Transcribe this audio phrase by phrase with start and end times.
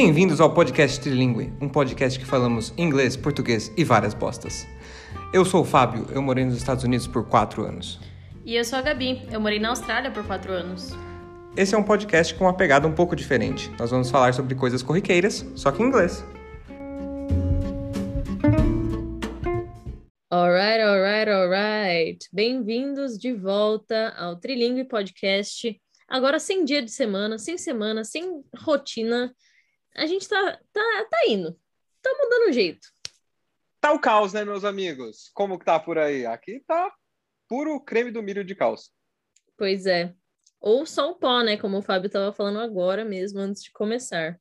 [0.00, 4.64] Bem-vindos ao podcast Trilingue, um podcast que falamos inglês, português e várias bostas.
[5.34, 7.98] Eu sou o Fábio, eu morei nos Estados Unidos por quatro anos.
[8.46, 10.92] E eu sou a Gabi, eu morei na Austrália por quatro anos.
[11.56, 13.72] Esse é um podcast com uma pegada um pouco diferente.
[13.76, 16.24] Nós vamos falar sobre coisas corriqueiras, só que em inglês.
[20.30, 22.28] Alright, alright, alright.
[22.32, 25.76] Bem-vindos de volta ao Trilingue Podcast.
[26.08, 29.34] Agora sem dia de semana, sem semana, sem rotina.
[29.98, 31.58] A gente tá, tá, tá indo.
[32.00, 32.88] Tá mudando o jeito.
[33.80, 35.30] Tá o caos, né, meus amigos?
[35.34, 36.24] Como que tá por aí?
[36.24, 36.92] Aqui tá
[37.48, 38.92] puro creme do milho de caos.
[39.56, 40.14] Pois é.
[40.60, 41.56] Ou só o pó, né?
[41.56, 44.40] Como o Fábio tava falando agora mesmo, antes de começar.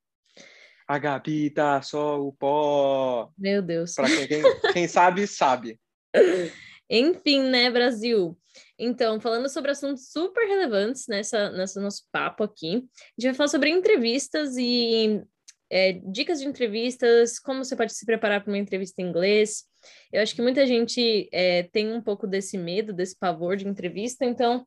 [0.87, 3.31] A Gabi tá só o pó.
[3.37, 3.93] Meu Deus.
[3.95, 4.43] Pra quem, quem,
[4.73, 5.79] quem sabe, sabe.
[6.89, 8.37] Enfim, né, Brasil?
[8.79, 13.49] Então, falando sobre assuntos super relevantes nessa, nessa nosso papo aqui, a gente vai falar
[13.49, 15.21] sobre entrevistas e
[15.69, 19.65] é, dicas de entrevistas, como você pode se preparar para uma entrevista em inglês.
[20.11, 24.25] Eu acho que muita gente é, tem um pouco desse medo, desse pavor de entrevista,
[24.25, 24.65] então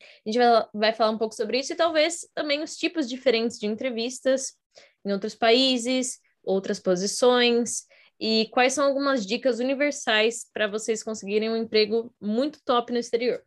[0.00, 3.58] a gente vai, vai falar um pouco sobre isso e talvez também os tipos diferentes
[3.58, 4.54] de entrevistas
[5.04, 7.86] em outros países, outras posições
[8.20, 13.42] e quais são algumas dicas universais para vocês conseguirem um emprego muito top no exterior.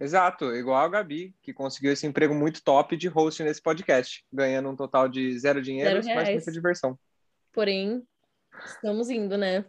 [0.00, 4.68] Exato, igual a Gabi, que conseguiu esse emprego muito top de host nesse podcast, ganhando
[4.68, 6.98] um total de zero dinheiro, Zero mas muita diversão.
[7.52, 8.02] Porém,
[8.66, 9.64] estamos indo, né?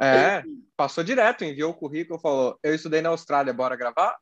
[0.00, 0.42] É,
[0.76, 4.16] passou direto, enviou o currículo, falou: Eu estudei na Austrália, bora gravar?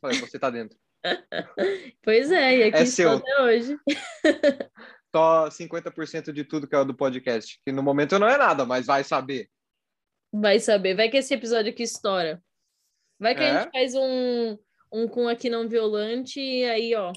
[0.00, 0.76] Falei: Você tá dentro.
[2.02, 3.10] Pois é, e aqui É estou seu.
[3.12, 3.76] até hoje.
[5.14, 8.86] Só 50% de tudo que é do podcast, que no momento não é nada, mas
[8.86, 9.48] vai saber.
[10.32, 12.42] Vai saber, vai que esse episódio aqui estoura.
[13.22, 13.60] Vai que a É.
[13.62, 14.58] gente faz um,
[14.92, 17.12] um com aqui não violante e aí, ó.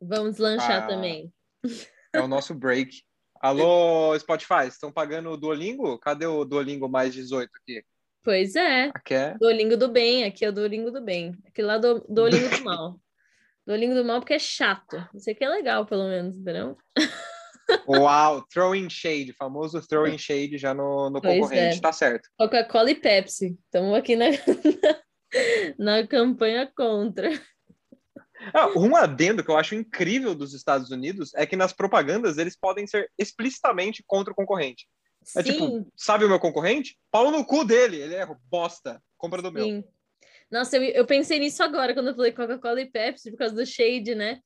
[0.00, 0.86] Vamos lanchar Ah.
[0.88, 1.32] também.
[2.12, 3.02] É o nosso break.
[3.40, 5.96] Alô, Spotify, estão pagando o Duolingo?
[6.00, 7.84] Cadê o Duolingo mais 18 aqui?
[8.24, 9.36] Pois é, Aqui é.
[9.38, 11.32] Duolingo do bem, aqui é o Duolingo do bem.
[11.46, 13.00] Aquele lá do Duolingo do mal.
[13.64, 14.96] Duolingo do mal porque é chato.
[15.14, 16.76] Isso aqui é legal, pelo menos, entendeu?
[17.88, 21.80] Uau, throwing shade, famoso throwing shade já no, no Pois concorrente, é.
[21.80, 22.28] tá certo.
[22.38, 23.58] Coca-Cola e Pepsi.
[23.64, 24.26] Estamos aqui na,
[25.78, 27.30] na campanha contra.
[28.52, 32.56] Ah, um adendo que eu acho incrível dos Estados Unidos é que nas propagandas eles
[32.56, 34.86] podem ser explicitamente contra o concorrente.
[35.36, 36.96] É Sim, tipo, sabe o meu concorrente?
[37.10, 39.64] Pau no cu dele, ele é bosta, compra do meu.
[39.64, 39.84] sim.
[40.48, 43.66] Nossa, eu, eu pensei nisso agora, quando eu falei Coca-Cola e Pepsi, por causa do
[43.66, 44.40] shade, né?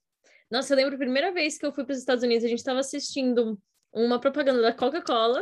[0.50, 2.58] Nossa, eu lembro a primeira vez que eu fui para os Estados Unidos, a gente
[2.58, 3.60] estava assistindo
[3.92, 5.40] uma propaganda da Coca-Cola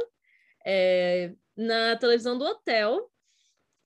[0.64, 3.10] é, na televisão do hotel.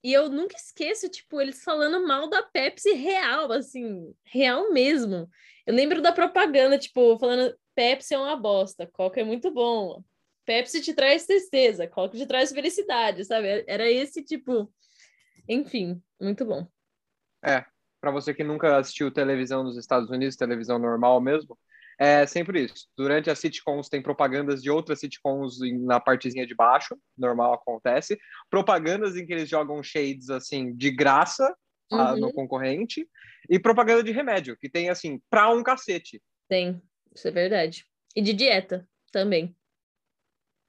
[0.03, 5.29] E eu nunca esqueço, tipo, eles falando mal da Pepsi real, assim, real mesmo.
[5.65, 10.03] Eu lembro da propaganda, tipo, falando Pepsi é uma bosta, Coca é muito bom.
[10.45, 13.63] Pepsi te traz tristeza, Coca te traz felicidade, sabe?
[13.65, 14.69] Era esse tipo.
[15.47, 16.67] Enfim, muito bom.
[18.03, 21.57] Para você que nunca assistiu televisão nos Estados Unidos, televisão normal mesmo,
[21.97, 22.85] é sempre isso.
[22.97, 28.19] Durante as sitcoms tem propagandas de outras sitcoms na partezinha de baixo, normal acontece.
[28.49, 31.55] Propagandas em que eles jogam shades assim de graça
[31.91, 32.17] Uhum.
[32.19, 33.07] no concorrente
[33.49, 36.19] e propaganda de remédio que tem assim pra um cacete
[36.49, 36.81] Tem,
[37.13, 37.85] isso é verdade.
[38.15, 39.55] E de dieta também,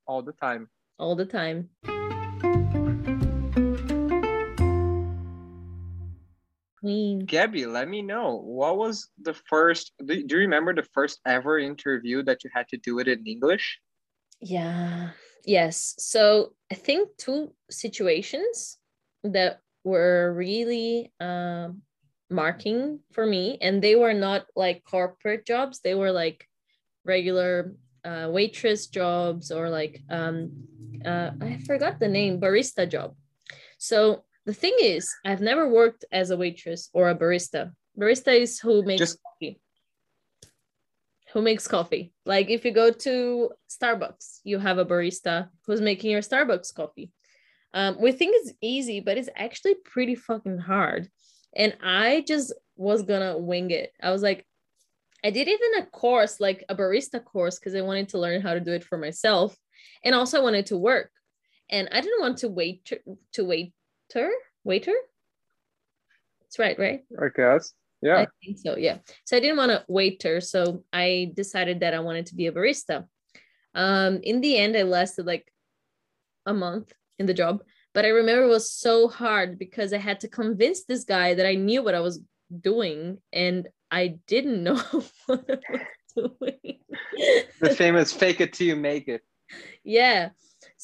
[0.06, 0.66] all the time.
[0.98, 1.68] all the time.
[6.84, 7.24] Queen.
[7.24, 9.92] Gabi, let me know what was the first.
[10.04, 13.26] Do, do you remember the first ever interview that you had to do it in
[13.26, 13.80] English?
[14.42, 15.12] Yeah.
[15.46, 15.94] Yes.
[15.96, 18.76] So I think two situations
[19.22, 21.80] that were really um,
[22.28, 25.80] marking for me, and they were not like corporate jobs.
[25.80, 26.46] They were like
[27.02, 27.72] regular
[28.04, 30.52] uh, waitress jobs or like um,
[31.02, 33.14] uh, I forgot the name barista job.
[33.78, 37.72] So the thing is, I've never worked as a waitress or a barista.
[37.98, 39.60] Barista is who makes Just- coffee
[41.34, 42.12] who makes coffee.
[42.24, 47.10] Like if you go to Starbucks, you have a barista who's making your Starbucks coffee.
[47.74, 51.08] Um, we think it's easy, but it's actually pretty fucking hard.
[51.56, 53.92] And I just was gonna wing it.
[54.00, 54.46] I was like,
[55.24, 58.54] I did even a course, like a barista course, because I wanted to learn how
[58.54, 59.56] to do it for myself.
[60.04, 61.10] And also I wanted to work.
[61.68, 62.84] And I didn't want to wait
[63.32, 63.44] to
[64.12, 64.30] waiter,
[64.64, 64.94] waiter.
[66.42, 67.04] That's right, right?
[67.20, 67.72] I guess.
[68.02, 68.18] Yeah.
[68.18, 68.98] I think so, yeah.
[69.24, 72.52] So I didn't want to waiter, so I decided that I wanted to be a
[72.52, 73.06] barista.
[73.74, 75.50] Um, in the end, I lasted like
[76.46, 77.62] a month in the job,
[77.94, 81.46] but I remember it was so hard because I had to convince this guy that
[81.46, 82.20] I knew what I was
[82.60, 84.76] doing and I didn't know
[85.26, 85.80] what I
[86.16, 86.78] was doing.
[87.60, 89.22] The famous fake it till you make it.
[89.82, 90.30] yeah.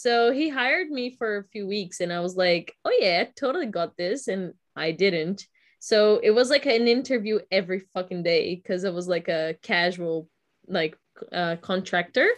[0.00, 3.32] So he hired me for a few weeks and I was like, oh yeah, I
[3.38, 4.28] totally got this.
[4.28, 5.46] And I didn't.
[5.78, 10.26] So it was like an interview every fucking day because it was like a casual
[10.66, 10.96] like
[11.30, 12.28] uh, contractor.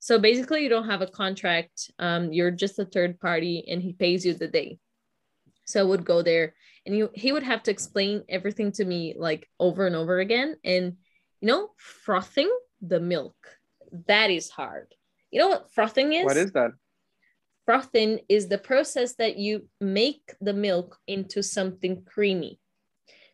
[0.00, 1.92] So basically, you don't have a contract.
[2.00, 4.78] Um, you're just a third party, and he pays you the day.
[5.66, 9.14] So I would go there, and he he would have to explain everything to me
[9.16, 10.56] like over and over again.
[10.64, 10.96] And
[11.40, 12.50] you know, frothing
[12.82, 13.36] the milk
[14.08, 14.94] that is hard.
[15.30, 16.24] You know what frothing is?
[16.24, 16.72] What is that?
[17.64, 22.58] Frothing is the process that you make the milk into something creamy.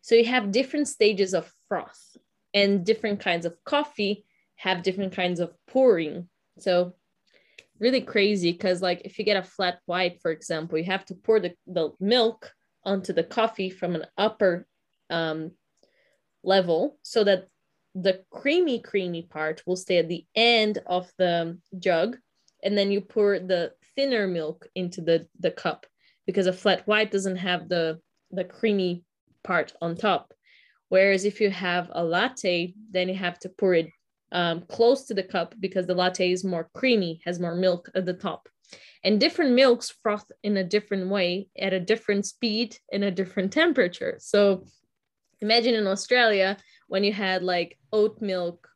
[0.01, 2.17] So you have different stages of froth,
[2.53, 4.25] and different kinds of coffee
[4.55, 6.29] have different kinds of pouring.
[6.59, 6.95] So
[7.79, 11.15] really crazy because like if you get a flat white, for example, you have to
[11.15, 12.51] pour the, the milk
[12.83, 14.67] onto the coffee from an upper
[15.09, 15.51] um,
[16.43, 17.47] level so that
[17.93, 22.17] the creamy creamy part will stay at the end of the jug
[22.63, 25.85] and then you pour the thinner milk into the the cup
[26.25, 27.99] because a flat white doesn't have the
[28.31, 29.03] the creamy
[29.43, 30.33] part on top.
[30.89, 33.89] Whereas if you have a latte then you have to pour it
[34.31, 38.05] um, close to the cup because the latte is more creamy has more milk at
[38.05, 38.47] the top.
[39.03, 43.51] And different milks froth in a different way at a different speed and a different
[43.51, 44.15] temperature.
[44.19, 44.65] So
[45.41, 48.67] imagine in australia when you had like oat milk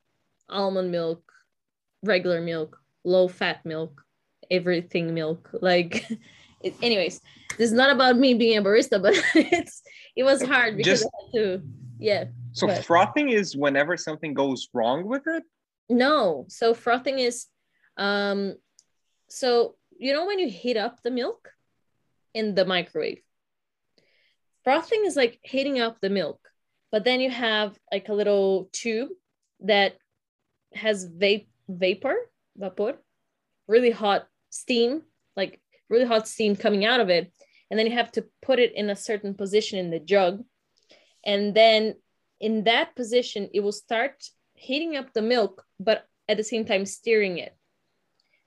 [0.50, 1.32] almond milk
[2.04, 4.05] regular milk low fat milk
[4.52, 5.50] everything milk.
[5.54, 6.06] Like
[6.62, 7.22] it, anyways
[7.58, 9.82] this is not about me being a barista but it's
[10.16, 11.62] it was hard because Just- I had to
[12.00, 15.44] yeah So But- frothing is whenever something goes wrong with it.
[15.90, 16.46] no.
[16.50, 17.46] So frothing is
[17.98, 18.56] um
[19.30, 21.50] so you know when you heat up the milk
[22.34, 23.22] in the microwave?
[24.64, 26.40] Frothing is like heating up the milk
[26.92, 29.10] but then you have like a little tube
[29.62, 29.96] that
[30.74, 32.16] has vape vapor
[32.58, 32.94] vapor
[33.68, 35.02] really hot steam
[35.36, 35.60] like
[35.90, 37.32] really hot steam coming out of it.
[37.70, 40.44] And then you have to put it in a certain position in the jug.
[41.26, 41.96] And then
[42.40, 44.24] in that position it will start
[44.54, 47.56] heating up the milk but at the same time stirring it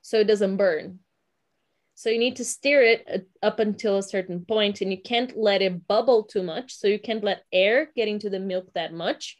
[0.02, 1.00] so it doesn't burn.
[1.94, 5.36] So you need to stir it uh, up until a certain point and you can't
[5.36, 6.74] let it bubble too much.
[6.74, 9.36] So you can't let air get into the milk that much.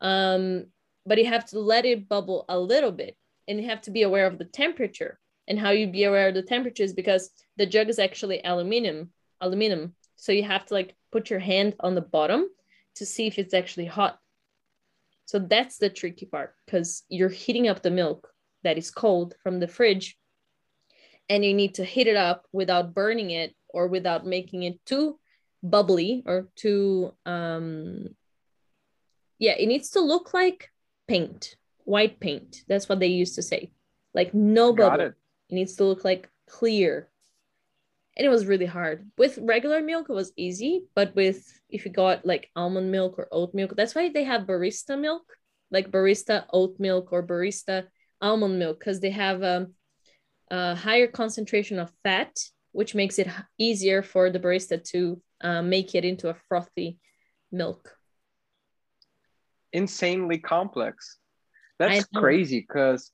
[0.00, 0.66] Um,
[1.06, 3.16] but you have to let it bubble a little bit
[3.46, 6.34] and you have to be aware of the temperature and how you be aware of
[6.34, 9.10] the temperatures because the jug is actually aluminum
[9.40, 9.94] aluminum.
[10.16, 12.46] So you have to like put your hand on the bottom
[12.96, 14.18] to see if it's actually hot.
[15.24, 18.28] So that's the tricky part because you're heating up the milk
[18.62, 20.16] that is cold from the fridge
[21.28, 25.18] and you need to heat it up without burning it or without making it too
[25.62, 28.08] bubbly or too um
[29.38, 30.70] yeah it needs to look like
[31.06, 32.62] paint white paint.
[32.68, 33.70] That's what they used to say.
[34.14, 35.12] Like no bubble
[35.52, 35.54] it.
[35.54, 37.08] needs to look like clear
[38.16, 41.90] and it was really hard with regular milk it was easy but with if you
[41.90, 45.22] got like almond milk or oat milk that's why they have barista milk
[45.70, 47.86] like barista oat milk or barista
[48.20, 49.74] almond milk because they have um,
[50.50, 52.36] a higher concentration of fat
[52.72, 53.28] which makes it
[53.58, 56.98] easier for the barista to uh, make it into a frothy
[57.50, 57.96] milk
[59.72, 61.18] Insanely complex.
[61.78, 63.10] That's crazy because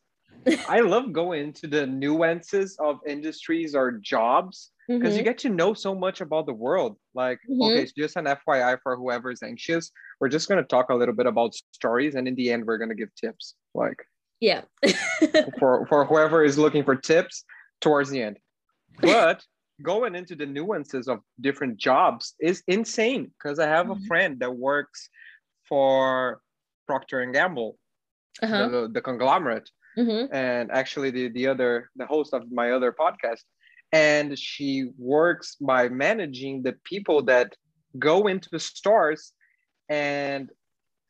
[0.69, 5.25] I love going into the nuances of industries or jobs because you Mhm.
[5.25, 6.97] get to know so much about the world.
[7.15, 9.91] Like, okay, so just an FYI for whoever's anxious,
[10.21, 12.79] we're just going to talk a little bit about stories, and in the end, we're
[12.79, 13.55] going to give tips.
[13.75, 14.05] Like
[14.41, 14.63] yeah
[15.59, 17.45] for for whoever is looking for tips
[17.81, 18.39] towards the end.
[19.03, 19.45] But
[19.83, 24.07] going into the nuances of different jobs is insane because I have a Mhm.
[24.07, 25.09] friend that works
[25.69, 26.41] for
[26.87, 27.79] Procter and Gamble,
[28.43, 28.69] uh-huh.
[28.69, 30.29] the, the conglomerate Mhm.
[30.33, 33.43] and actually the, the other the host of my other podcast
[33.93, 37.49] and she works by managing the people that
[37.99, 39.33] go into the stores
[39.89, 40.51] and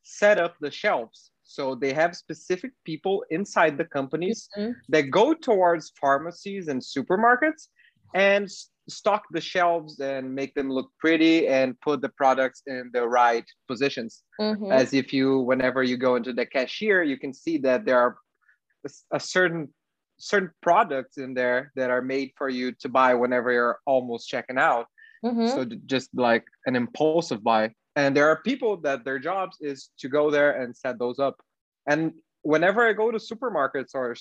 [0.03, 4.75] set up the shelves so they have specific people inside the companies Mhm.
[4.93, 7.63] that go towards pharmacies and supermarkets
[8.15, 8.45] and
[8.99, 13.47] stock the shelves and make them look pretty and put the products in the right
[13.71, 14.73] positions Mhm.
[14.81, 18.15] as if you whenever you go into the cashier you can see that there are
[19.13, 19.69] a certain
[20.21, 24.59] certain products in there that are made for you to buy whenever you're almost checking
[24.59, 24.87] out
[25.25, 25.49] Mhm.
[25.55, 30.09] so just like an impulsive buy and there are people that their jobs is to
[30.09, 31.37] go there and set those up
[31.89, 34.17] and whenever i go to supermarkets or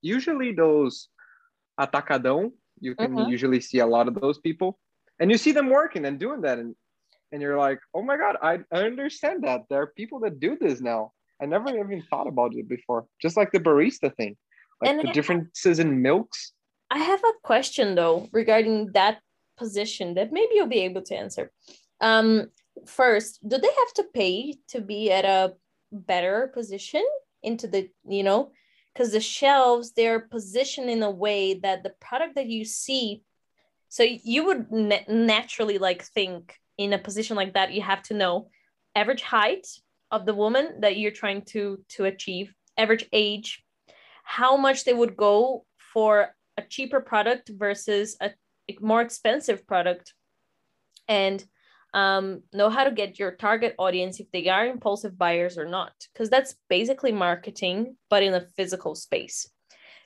[0.00, 1.08] usually those
[1.78, 3.28] atacadão you can Mhm.
[3.28, 4.78] usually see a lot of those people
[5.20, 6.74] and you see them working and doing that and
[7.32, 9.62] and you're like, oh my god, I, I understand that.
[9.70, 11.12] There are people that do this now.
[11.42, 13.06] I never even thought about it before.
[13.20, 14.36] Just like the barista thing,
[14.80, 16.52] like And the I- differences in milks.
[16.90, 19.20] I have a question though regarding that
[19.56, 21.50] position that maybe you'll be able to answer.
[22.00, 22.50] Um,
[22.86, 25.54] first, do they have to pay to be at a
[25.90, 27.04] better position
[27.42, 28.52] into the, you know,
[28.92, 33.22] because the shelves they're positioned in a way that the product that you see,
[33.88, 38.14] so you would na- naturally like think in a position like that you have to
[38.14, 38.48] know
[38.94, 39.66] average height
[40.12, 43.64] of the woman that you're trying to to achieve, average age,
[44.22, 48.30] how much they would go for a cheaper product versus a
[48.80, 50.12] more expensive product.
[51.08, 51.44] And
[51.94, 55.92] um, know how to get your target audience if they are impulsive buyers or not
[56.12, 59.46] because that's basically marketing but in a physical space.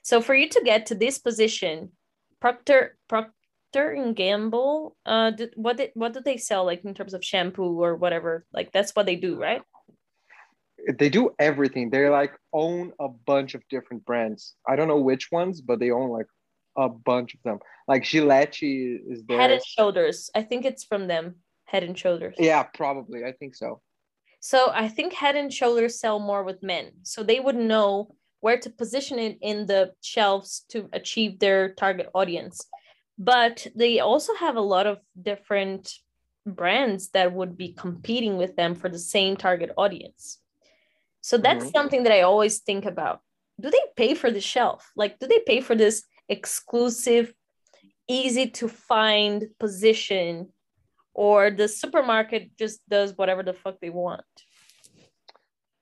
[0.03, 1.93] So for you to get to this position
[2.41, 7.15] procter procter and gamble uh did, what did, what do they sell like in terms
[7.15, 8.47] of shampoo or whatever?
[8.53, 9.63] Like that's what they do right
[10.99, 11.91] They do everything.
[11.91, 14.55] They like own a bunch of different brands.
[14.69, 16.27] I don't know which ones, but they own like
[16.77, 17.59] a bunch of them.
[17.89, 19.41] Like Gillette is there.
[19.41, 23.25] head and shoulders i think it's from them head and shoulders Yeah, probably.
[23.25, 23.81] I think so.
[24.41, 26.93] So I think Head and Shoulders sell more with men.
[27.03, 32.09] So they would know where to position it in the shelves to achieve their target
[32.15, 32.65] audience.
[33.19, 35.93] But they also have a lot of different
[36.47, 40.39] brands that would be competing with them for the same target audience.
[41.27, 41.73] So that's Mhm.
[41.73, 43.21] something that I always think about.
[43.59, 44.93] Do they pay for the shelf?
[44.95, 47.35] Like, do they pay for this exclusive,
[48.07, 50.53] easy to find position
[51.15, 54.25] or the supermarket just does whatever the fuck they want.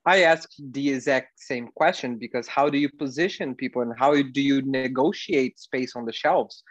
[0.07, 4.41] I asked the exact same question because how do you position people and how do
[4.41, 6.63] you negotiate space on the shelves?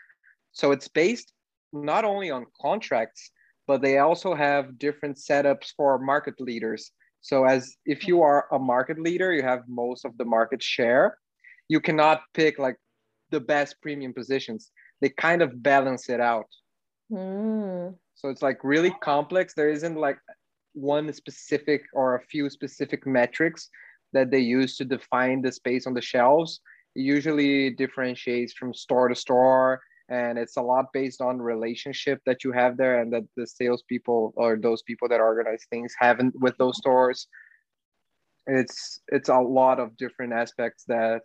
[0.51, 1.33] So it's based
[1.73, 3.31] not only on contracts,
[3.67, 6.91] but they also have different setups for market leaders.
[7.23, 11.17] So as if you are a market leader, you have most of the market share.
[11.69, 12.75] You cannot pick like
[13.31, 14.71] the best premium positions.
[15.01, 16.49] They kind of balance it out.
[17.09, 17.95] Hmm.
[18.15, 19.53] So it's like really complex.
[19.53, 20.17] There isn't like
[20.73, 23.69] one specific or a few specific metrics
[24.11, 26.59] that they use to define the space on the shelves.
[26.93, 29.81] It usually differentiates from store to store,
[30.13, 34.31] and it's a lot based on relationship that you have there and that the salespeople
[34.35, 37.27] or those people that organize things haven't with those stores.
[38.45, 41.23] It's it's a lot of different aspects that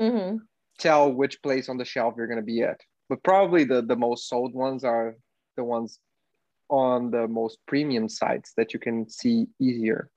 [0.00, 0.38] hmm
[0.78, 2.80] tell which place on the shelf you're going to be at.
[3.08, 5.14] But probably the the most sold ones are
[5.56, 6.00] the ones
[6.68, 10.10] on the most premium sites that you can see easier.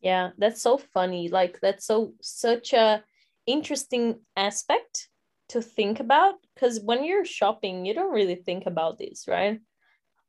[0.00, 1.28] Yeah, that's so funny.
[1.28, 3.04] Like that's so such a
[3.46, 5.08] interesting aspect
[5.54, 9.60] to think about because when you're shopping, you don't really think about this, right?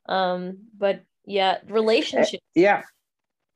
[0.08, 2.84] Um, but yeah, relationship Yeah,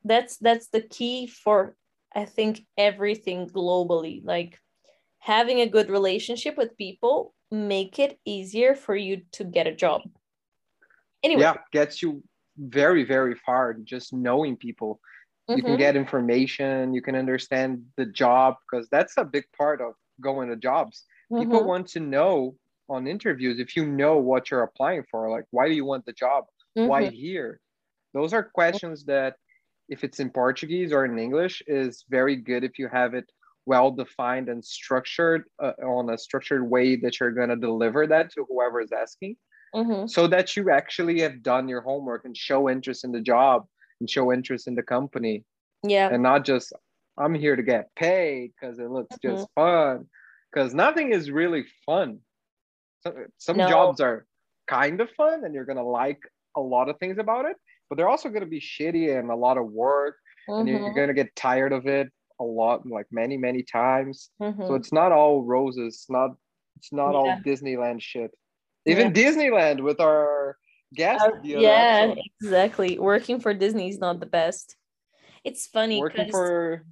[0.03, 1.75] that's that's the key for
[2.15, 4.21] I think everything globally.
[4.23, 4.59] Like
[5.19, 10.03] having a good relationship with people make it easier for you to get a job.
[11.23, 12.23] Anyway, yeah, gets you
[12.57, 13.73] very very far.
[13.73, 14.99] Just knowing people,
[15.53, 19.81] you can mhm, get information, you can understand the job because that's a big part
[19.81, 21.03] of going to jobs.
[21.37, 22.55] People mhm, want to know
[22.89, 25.29] on interviews if you know what you're applying for.
[25.29, 26.45] Like, why do you want the job?
[26.83, 27.11] why mhm.
[27.11, 27.59] here
[28.13, 29.35] those are questions that
[29.89, 33.29] if it's in portuguese or in english is very good if you have it
[33.65, 38.31] well defined and structured uh, on a structured way that you're going to deliver that
[38.31, 39.35] to whoever is asking
[39.75, 40.09] Mhm.
[40.09, 43.67] so that you actually have done your homework and show interest in the job
[43.99, 45.45] and show interest in the company
[45.83, 46.09] Yeah.
[46.11, 46.73] and not just
[47.17, 50.07] i'm here to get paid because it looks just fun
[50.51, 52.19] because nothing is really fun
[53.01, 53.67] some, some No.
[53.67, 54.25] jobs are
[54.67, 56.19] kind of fun and you're going to like
[56.55, 57.55] a lot of things about it
[57.89, 60.15] but they're also going to be shitty and a lot of work
[60.47, 60.95] and you're, you're Mhm.
[60.95, 64.75] going to get tired of it a lot like many many times so Mhm.
[64.77, 66.31] it's not all roses it's not
[66.77, 68.31] it's not all disneyland shit
[68.85, 70.57] even disneyland with our
[70.93, 72.97] guest Uh, the yeah, episode, exactly.
[72.97, 74.75] Working for Disney is not the best.
[75.43, 76.85] It's funny Working for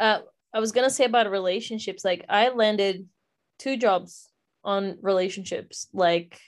[0.00, 0.20] uh,
[0.56, 2.02] I was gonna say about relationships.
[2.02, 3.06] Like I landed
[3.58, 4.26] two jobs
[4.64, 5.86] on relationships.
[5.92, 6.40] Like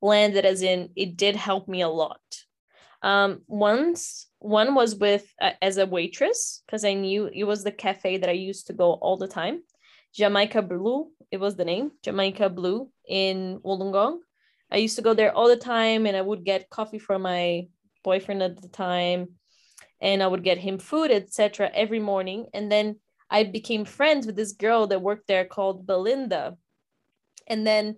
[0.00, 2.22] landed as in it did help me a lot.
[3.02, 7.72] Um, once one was with uh, as a waitress because I knew it was the
[7.72, 9.62] cafe that I used to go all the time.
[10.14, 14.20] Jamaica Blue, it was the name Jamaica Blue in Wollongong.
[14.70, 17.66] I used to go there all the time, and I would get coffee for my
[18.02, 19.36] boyfriend at the time,
[20.00, 21.70] and I would get him food, etc.
[21.74, 22.46] every morning.
[22.54, 22.96] And then
[23.32, 26.58] I became friends with this girl that worked there called Belinda.
[27.48, 27.96] And then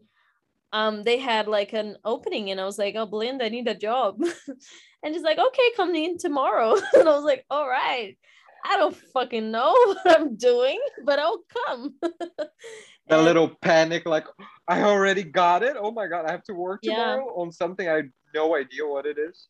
[0.72, 3.74] um they had like an opening and I was like, oh Belinda, I need a
[3.74, 4.20] job.
[5.02, 6.76] and she's like, okay, come in tomorrow.
[6.94, 8.16] and I was like, all right.
[8.66, 11.96] I don't fucking know what I'm doing, but I'll come.
[13.10, 14.26] A little panic, like
[14.68, 15.76] I already got it.
[15.78, 17.42] Oh my god, I have to work tomorrow yeah.
[17.42, 19.48] on something I have no idea what it is.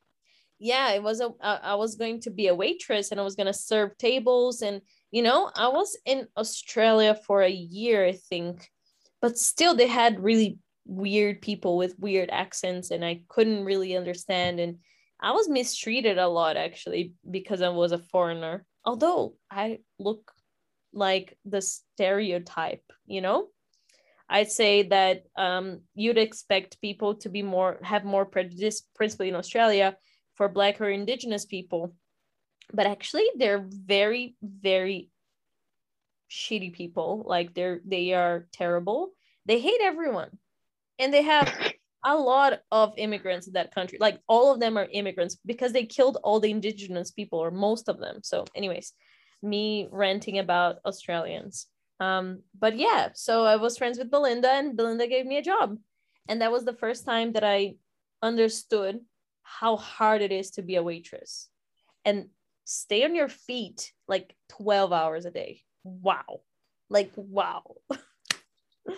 [0.58, 1.30] Yeah, it was a.
[1.40, 4.80] I was going to be a waitress and I was gonna serve tables and
[5.14, 8.68] you know I was in Australia for a year I think,
[9.22, 14.58] but still they had really weird people with weird accents and I couldn't really understand
[14.58, 14.78] and
[15.20, 18.66] I was mistreated a lot actually because I was a foreigner.
[18.84, 20.32] Although I look
[20.92, 23.48] like the stereotype, you know?
[24.28, 29.36] I'd say that um, you'd expect people to be more have more prejudice, principally in
[29.36, 29.96] Australia,
[30.34, 31.94] for Black or Indigenous people,
[32.72, 35.10] but actually they're very, very
[36.30, 37.24] shitty people.
[37.26, 39.12] Like they're they are terrible.
[39.46, 40.38] They hate everyone,
[40.98, 41.52] and they have
[42.04, 43.98] a lot of immigrants in that country.
[44.00, 47.88] Like all of them are immigrants because they killed all the Indigenous people or most
[47.88, 48.20] of them.
[48.22, 48.92] So, anyways,
[49.42, 51.66] me ranting about Australians.
[52.00, 55.78] Um, but yeah, so I was friends with Belinda, and Belinda gave me a job.
[56.28, 57.74] And that was the first time that I
[58.22, 59.00] understood
[59.42, 61.48] how hard it is to be a waitress
[62.04, 62.28] and
[62.64, 65.60] stay on your feet like 12 hours a day.
[65.84, 66.40] Wow.
[66.90, 67.62] Like, wow.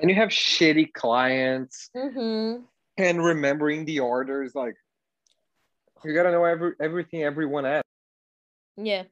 [0.00, 2.62] and you have shitty clients mm-hmm.
[2.98, 4.74] and remembering the orders like
[6.04, 7.82] you gotta know every everything everyone has
[8.76, 9.02] yeah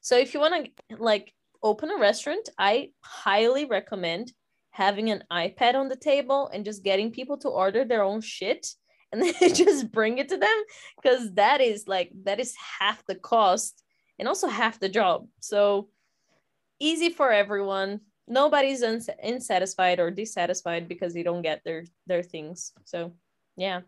[0.00, 1.32] so if you want to like
[1.62, 4.32] open a restaurant, I highly recommend
[4.70, 8.68] having an iPad on the table and just getting people to order their own shit
[9.22, 10.62] and then just bring it to them
[11.00, 13.82] because that is like that is half the cost
[14.18, 15.26] and also half the job.
[15.40, 15.88] So
[16.78, 18.00] easy for everyone.
[18.28, 22.72] Nobody's uns- unsatisfied or dissatisfied because they don't get their their things.
[22.84, 23.12] So
[23.56, 23.80] yeah.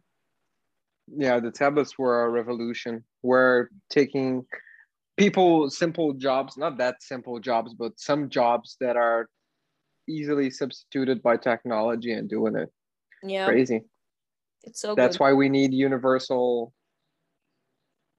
[1.17, 3.03] Yeah, the tablets were a revolution.
[3.23, 4.47] We're taking
[5.17, 9.29] people simple jobs not that simple jobs but some jobs that are
[10.09, 12.71] easily substituted by technology and doing it
[13.25, 13.83] yeah crazy
[14.69, 15.25] it's so that's good.
[15.25, 16.73] why we need universal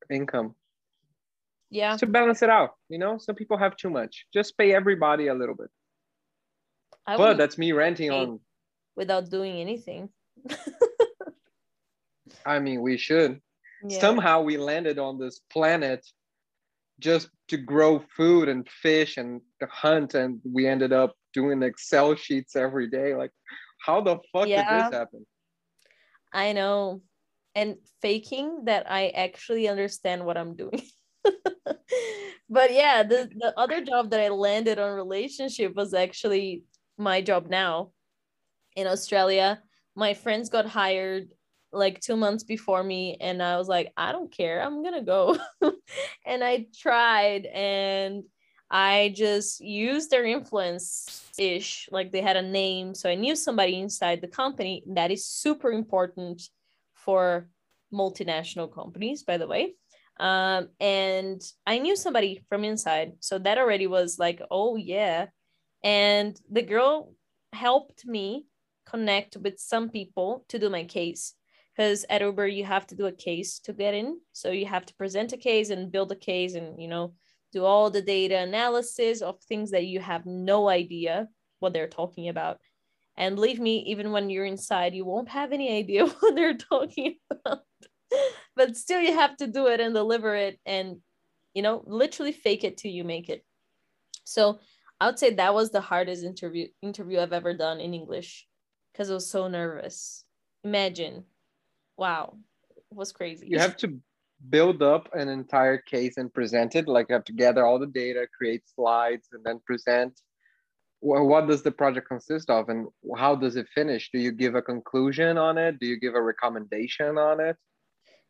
[0.09, 0.55] income.
[1.69, 1.95] Yeah.
[1.97, 3.17] To balance it out you know?
[3.17, 4.25] Some people have too much.
[4.33, 5.69] Just pay everybody a little bit.
[7.05, 8.39] I but that's me ranting on
[8.95, 10.09] without doing anything.
[12.45, 13.39] I mean we should.
[13.87, 14.01] Yeah.
[14.01, 16.05] somehow we landed on this planet
[16.99, 22.13] just to grow food and fish and to hunt and we ended up doing excel
[22.15, 23.15] sheets every day.
[23.15, 23.31] Like
[23.85, 24.57] how the fuck yeah.
[24.57, 25.25] did this happen
[26.33, 27.01] i know.
[27.55, 30.81] And faking that i actually understand what i'm doing.
[32.51, 36.63] But yeah the, the other job that i landed on relationship was actually
[36.97, 37.91] my job now
[38.75, 39.61] in australia.
[39.95, 41.29] My friends got hired
[41.71, 44.61] like two months before me and i was like i don't care.
[44.61, 45.37] I'm gonna go.
[46.25, 48.23] And i tried and
[48.71, 53.79] i just used their influence ish like they had a name so i knew somebody
[53.79, 54.83] inside the company.
[54.87, 56.41] That is super important
[56.93, 57.49] for
[57.93, 59.75] multinational companies by the way.
[60.19, 65.27] Um, and i knew somebody from inside so that already was like oh yeah.
[65.81, 67.13] And the girl
[67.53, 68.45] helped me
[68.85, 71.35] connect with some people to do my case
[71.75, 74.19] because at Uber you have to do a case to get in.
[74.33, 77.13] So you have to present a case and build a case and you know
[77.51, 81.27] do all the data analysis of things that you have no idea
[81.59, 82.59] what they're talking about.
[83.17, 87.15] And believe me, even when you're inside, you won't have any idea what they're talking
[87.29, 87.59] about.
[88.55, 90.97] but still you have to do it and deliver it and
[91.53, 93.43] you know literally fake it till you make it.
[94.23, 94.59] So
[94.99, 98.47] I would say that was the hardest interview interview I've ever done in English
[98.91, 100.23] because I was so nervous.
[100.63, 101.23] Imagine
[101.97, 102.37] wow,
[102.75, 103.47] It was crazy.
[103.49, 103.99] You have to
[104.49, 106.87] build up an entire case and present it.
[106.87, 110.19] Like you have to gather all the data, create slides, and then present.
[111.01, 114.09] What does the project consist of, and how does it finish?
[114.11, 115.79] Do you give a conclusion on it?
[115.79, 117.55] Do you give a recommendation on it?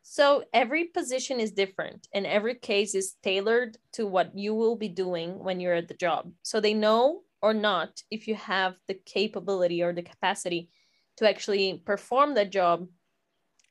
[0.02, 4.88] So every position is different, and every case is tailored to what you will be
[4.88, 6.30] doing when you're at the job.
[6.42, 10.70] So they know or not if you have the capability or the capacity
[11.16, 12.86] to actually perform the job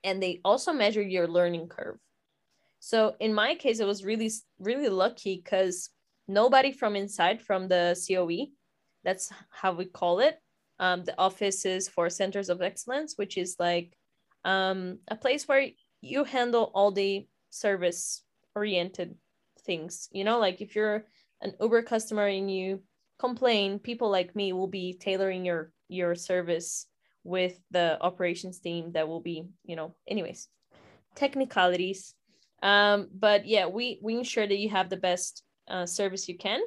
[0.04, 1.98] and they also measure your learning curve.
[2.80, 5.90] So in my case, I was really, really lucky because
[6.28, 8.52] nobody from inside from the COE,
[9.04, 10.40] that's how we call it,
[10.80, 13.98] um, the offices for centers of excellence, which is like
[14.46, 15.68] um, a place where
[16.02, 18.24] you handle all the service
[18.56, 19.16] oriented
[19.66, 20.08] things.
[20.12, 21.06] You know, like if you're
[21.42, 22.82] an Uber customer and you
[23.20, 26.86] complain, people like me will be tailoring your your service
[27.24, 30.48] with the operations team that will be, you know, anyways,
[31.16, 32.14] technicalities.
[32.62, 36.62] Um, but yeah, we we ensure that you have the best uh, service you can.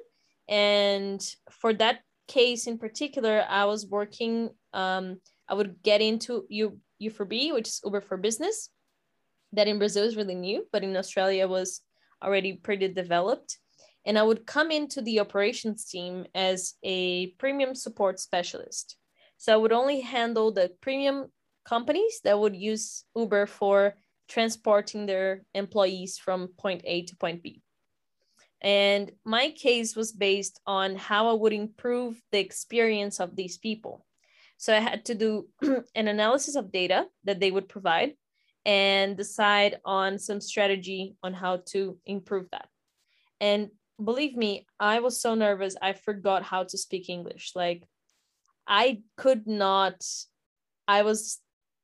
[0.48, 4.50] And for that case in particular, I was working.
[4.72, 8.70] Um, I would get into U U for B, which is Uber for Business.
[9.52, 11.82] That in Brazil is really new, but in Australia was
[12.24, 13.58] already pretty developed.
[14.06, 18.96] And I would come into the operations team as a premium support specialist.
[19.36, 21.26] So I would only handle the premium
[21.64, 23.94] companies that would use Uber for
[24.32, 27.60] transporting their employees from point A to point B.
[28.62, 34.06] And my case was based on how I would improve the experience of these people.
[34.56, 35.48] So I had to do
[35.94, 38.14] an analysis of data that they would provide
[38.64, 42.68] and decide on some strategy on how to improve that.
[43.40, 43.70] And
[44.02, 47.52] believe me, I was so nervous, I forgot how to speak English.
[47.54, 47.82] Like,
[48.66, 50.00] I could not,
[50.88, 51.40] I was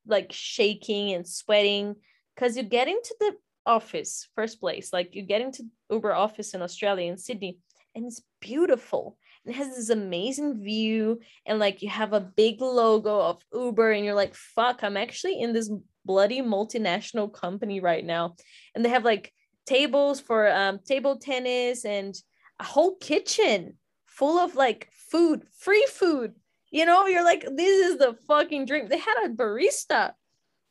[0.07, 1.97] like shaking and sweating
[2.39, 3.33] because you get into the
[3.65, 7.57] office first place like you get into uber office in australia in sydney
[7.95, 9.17] and it's beautiful.
[9.45, 14.05] It has this amazing view and like you have a big logo of uber and
[14.05, 15.71] you're like fuck i'm actually in this
[16.05, 18.35] bloody multinational company right now.
[18.73, 19.31] And they have like
[19.65, 22.15] tables for um, table tennis and
[22.59, 26.33] a whole kitchen full of like food free food.
[26.71, 28.87] You know you're like this is the fucking dream.
[28.87, 30.13] They had a barista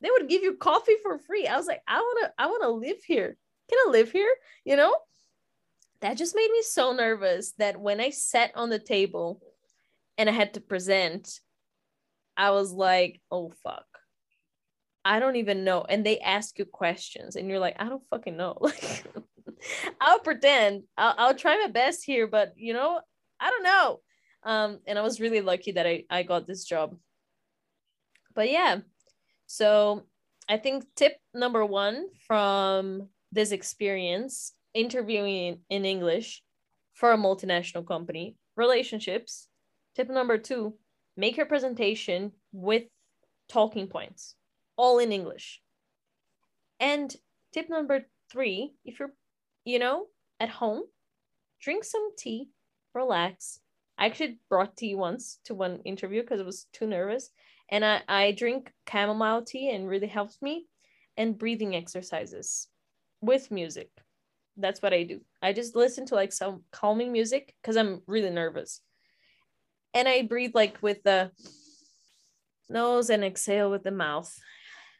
[0.00, 1.46] they would give you coffee for free.
[1.46, 3.36] I was like, I want to, I want to live here.
[3.68, 4.32] Can I live here?
[4.64, 4.94] You know,
[6.00, 9.40] that just made me so nervous that when I sat on the table
[10.16, 11.40] and I had to present,
[12.36, 13.84] I was like, oh, fuck.
[15.04, 15.84] I don't even know.
[15.88, 18.58] And they ask you questions and you're like, I don't fucking know.
[18.68, 19.04] Like,
[20.00, 23.00] I'll pretend, I'll, I'll try my best here, but you know,
[23.40, 24.00] I don't know.
[24.44, 26.96] Um, and I was really lucky that I, I got this job.
[28.36, 28.78] But yeah,
[29.48, 30.04] so
[30.48, 36.42] I think tip number one from this experience interviewing in English
[36.92, 39.48] for a multinational company, relationships.
[39.96, 40.74] Tip number two,
[41.16, 42.84] make your presentation with
[43.48, 44.34] talking points,
[44.76, 45.62] all in English.
[46.78, 47.14] And
[47.54, 49.14] tip number three, if you're,
[49.64, 50.06] you know,
[50.38, 50.82] at home,
[51.60, 52.50] drink some tea,
[52.94, 53.60] relax.
[53.96, 57.30] I actually brought tea once to one interview because I was too nervous
[57.70, 60.66] and I, I drink chamomile tea and really helps me
[61.16, 62.68] and breathing exercises
[63.20, 63.90] with music.
[64.56, 65.20] That's what i do.
[65.42, 68.80] I just listen to like some calming music because i'm really nervous.
[69.94, 71.30] And i breathe like with the
[72.68, 74.32] nose and exhale with the mouth.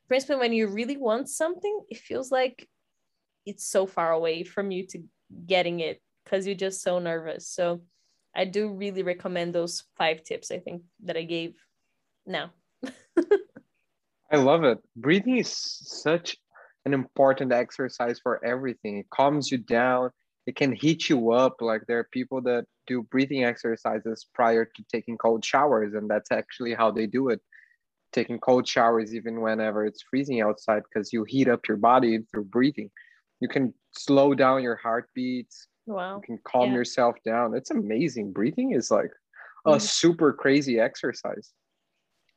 [0.09, 2.69] Principally when you really want something it feels like
[3.47, 5.03] it's so far away from you to
[5.47, 7.49] getting it because you're just so nervous.
[7.49, 7.83] So
[8.35, 11.55] i do really recommend those five tips i think that i gave
[12.29, 12.53] now
[14.31, 14.79] I love it.
[14.95, 16.37] Breathing is such
[16.85, 18.99] an important exercise for everything.
[18.99, 20.11] It calms you down.
[20.47, 21.57] It can heat you up.
[21.61, 26.31] Like there are people that do breathing exercises prior to taking cold showers, and that's
[26.31, 27.41] actually how they do it.
[28.13, 32.45] Taking cold showers even whenever it's freezing outside because you heat up your body through
[32.45, 32.91] breathing.
[33.41, 35.69] You can slow down your heartbeats.
[35.87, 36.17] Wow.
[36.17, 36.77] You can calm Yeah.
[36.77, 37.55] yourself down.
[37.55, 38.33] It's amazing.
[38.33, 39.13] Breathing is like
[39.67, 39.81] a Mhm.
[39.83, 41.53] super crazy exercise.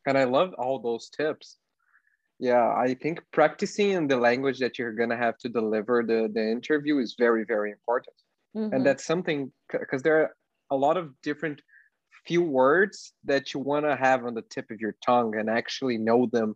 [0.06, 1.58] And I love all those tips.
[2.40, 6.52] Yeah, I think practicing in the language that you're gonna have to deliver the, the
[6.52, 8.16] interview is very, very important.
[8.56, 8.74] Mhm.
[8.74, 10.36] And that's something because there are
[10.72, 11.62] a lot of different
[12.26, 15.98] few words that you want to have on the tip of your tongue and actually
[15.98, 16.56] know them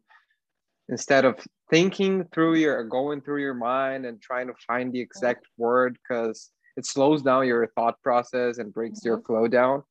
[0.89, 5.45] instead of thinking through your going through your mind and trying to find the exact
[5.57, 9.81] word because it slows down your thought process and breaks your flow down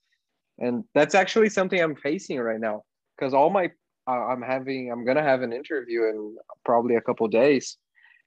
[0.59, 2.83] and that's actually something i'm facing right now
[3.17, 3.71] because all my
[4.07, 7.77] uh, i'm having i'm gonna have an interview in probably a couple days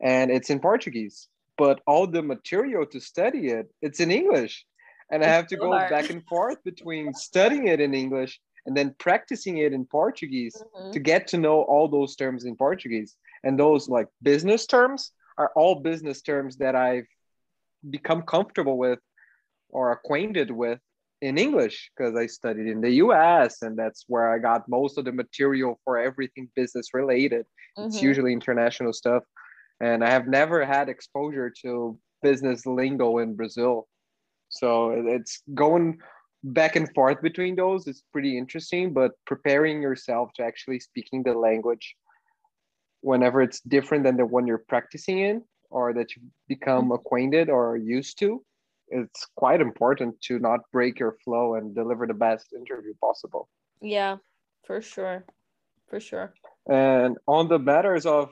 [0.02, 4.66] and it's in portuguese but all the material to study it it's in english.
[5.12, 8.94] And i have to go back and forth between studying it in english and then
[9.00, 10.92] practicing it in portuguese Mhm.
[10.94, 13.16] to get to know all those terms in portuguese.
[13.44, 17.08] And those like business terms are all business terms that i've
[17.98, 19.00] become comfortable with
[19.70, 20.80] or acquainted with
[21.22, 25.06] in English because I studied in the US and that's where I got most of
[25.06, 27.46] the material for everything business related.
[27.78, 28.04] It's Mhm.
[28.04, 29.24] usually international stuff.
[29.80, 33.88] And I have never had exposure to business lingo in Brazil.
[34.50, 36.00] So it's going
[36.44, 41.34] back and forth between those is pretty interesting, but preparing yourself to actually speaking the
[41.34, 41.96] language
[43.02, 47.78] whenever it's different than the one you're practicing in or that you become acquainted or
[47.78, 48.44] used to
[48.90, 53.50] it's quite important to not break your flow and deliver the best interview possible
[53.82, 54.18] Yeah,
[54.66, 55.26] for sure.
[55.90, 56.34] for sure.
[56.70, 58.32] And on the matters of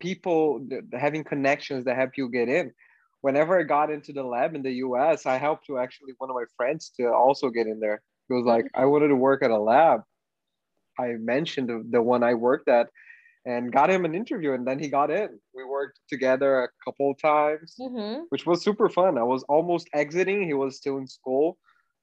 [0.00, 2.72] people having connections that help you get in,
[3.20, 6.36] whenever I got into the lab in the US, I helped to actually one of
[6.36, 8.02] my friends to also get in there.
[8.28, 8.82] It was like, mm-hmm.
[8.82, 10.00] I wanted to work at a lab.
[10.98, 12.88] I mentioned the, the one I worked at
[13.46, 15.30] and got him an interview, and then he got in.
[15.54, 18.24] We worked together a couple of times, Mm-hmm.
[18.30, 19.16] which was super fun.
[19.16, 21.56] I was almost exiting, he was still in school.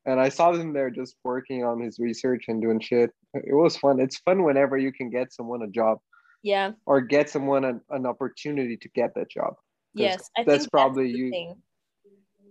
[0.06, 3.12] And I saw him there just working on his research and doing shit.
[3.34, 4.00] It was fun.
[4.02, 6.00] It's fun whenever you can get someone a job
[6.42, 6.72] Yeah.
[6.86, 9.54] or get someone an, an opportunity to get that job
[9.94, 10.30] Yes.
[10.38, 11.56] I that's probably the you- thing.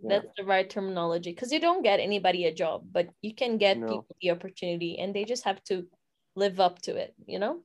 [0.02, 0.08] Yeah.
[0.20, 3.78] That's the right terminology because you don't get anybody a job, but you can get
[3.78, 3.86] No.
[3.86, 5.86] people the opportunity and they just have to
[6.34, 7.60] live up to it, you know?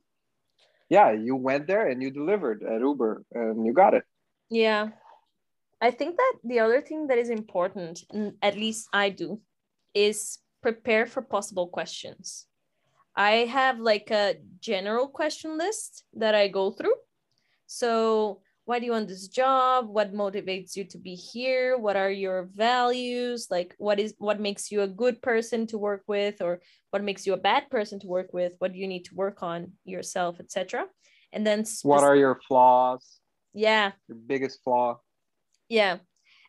[0.88, 4.04] Yeah, you went there and you delivered at Uber and you got it.
[4.50, 4.88] Yeah.
[5.80, 8.00] I think that the other thing that is important,
[8.42, 9.40] at least I do,
[9.94, 12.46] is prepare for possible questions.
[13.14, 16.94] I have like a general question list that I go through.
[17.66, 19.88] So, why do you want this job?
[19.88, 21.78] What motivates you to be here?
[21.78, 23.46] What are your values?
[23.50, 27.26] Like what is what makes you a good person to work with or what makes
[27.26, 28.52] you a bad person to work with?
[28.58, 30.84] What do you need to work on yourself, etc.
[31.32, 33.20] And then What are your flaws?
[33.54, 35.00] yeah, Your biggest flaw?
[35.70, 35.96] yeah.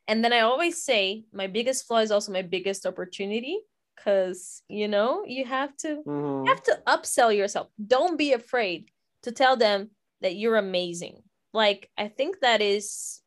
[0.06, 3.60] And then I always say my biggest flaw is also my biggest opportunity
[3.96, 6.44] because you know you have to Mhm.
[6.44, 7.68] you have to upsell yourself.
[7.96, 8.92] Don't be afraid
[9.24, 11.24] to tell them that you're amazing.
[11.54, 13.22] Like I think that is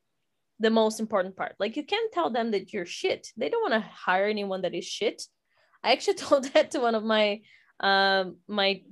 [0.60, 1.56] the most important part.
[1.58, 3.28] Like you can't tell them that you're shit.
[3.36, 5.22] They don't want to hire anyone that is shit.
[5.82, 7.40] I actually told that to one of my
[7.80, 8.82] um my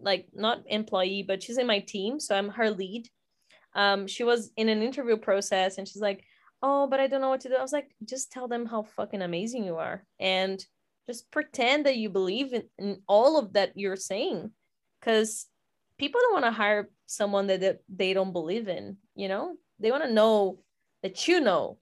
[0.00, 3.08] like not employee, but she's in my team, so I'm her lead.
[3.74, 6.24] Um, she was in an interview process and she's like,
[6.62, 7.56] Oh, but I don't know what to do.
[7.56, 10.64] I was like, just tell them how fucking amazing you are and
[11.06, 14.52] just pretend that you believe in, in all of that you're saying.
[15.00, 15.46] Cause
[15.98, 19.56] people don't want to hire someone that, that they don't believe in, you know?
[19.78, 20.60] They want to know
[21.02, 21.78] that you know.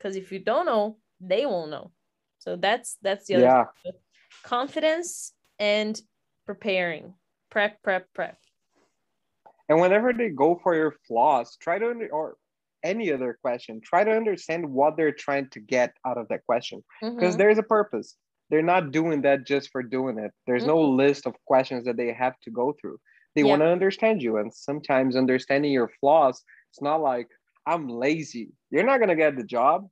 [0.00, 1.92] Cause if you don't know, they won't know.
[2.38, 3.64] So that's that's the other Yeah.
[4.42, 5.98] confidence and
[6.44, 7.14] preparing
[7.50, 8.36] prep prep prep
[9.68, 12.36] And whenever they go for your flaws, try to under, or
[12.82, 16.84] any other question, try to understand what they're trying to get out of that question
[17.02, 17.38] because Mhm.
[17.38, 18.16] there's a purpose.
[18.50, 20.32] They're not doing that just for doing it.
[20.46, 22.98] There's no list of questions that they have to go through.
[23.34, 23.50] They Yeah.
[23.50, 27.28] want to understand you, and sometimes understanding your flaws, it's not like
[27.66, 28.52] I'm lazy.
[28.70, 29.88] You're not gonna get the job.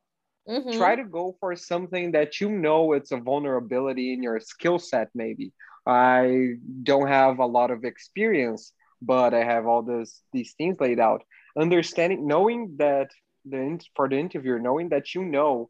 [0.49, 0.73] Mhm.
[0.73, 5.09] try to go for something that you know it's a vulnerability in your skill set
[5.15, 5.53] maybe
[5.87, 11.01] i don't have a lot of experience but i have all this these things laid
[11.01, 11.23] out
[11.59, 13.11] understanding knowing that
[13.45, 15.69] the for the interviewer knowing that you know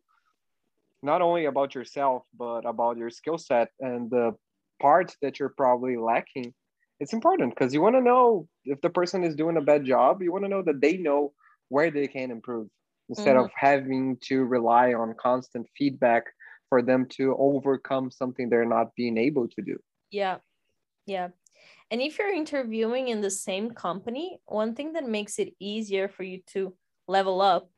[1.02, 4.34] not only about yourself but about your skill set and the
[4.80, 6.52] parts that you're probably lacking
[7.02, 10.22] it's important because you want to know if the person is doing a bad job
[10.22, 11.34] you want to know that they know
[11.68, 12.68] where they can improve
[13.08, 13.44] instead Mhm.
[13.44, 16.24] of having to rely on constant feedback
[16.68, 19.78] for them to overcome something they're not being able to do.
[20.10, 20.38] Yeah.
[21.06, 21.30] Yeah.
[21.90, 26.24] And if you're interviewing in the same company, one thing that makes it easier for
[26.24, 26.76] you to
[27.08, 27.70] level up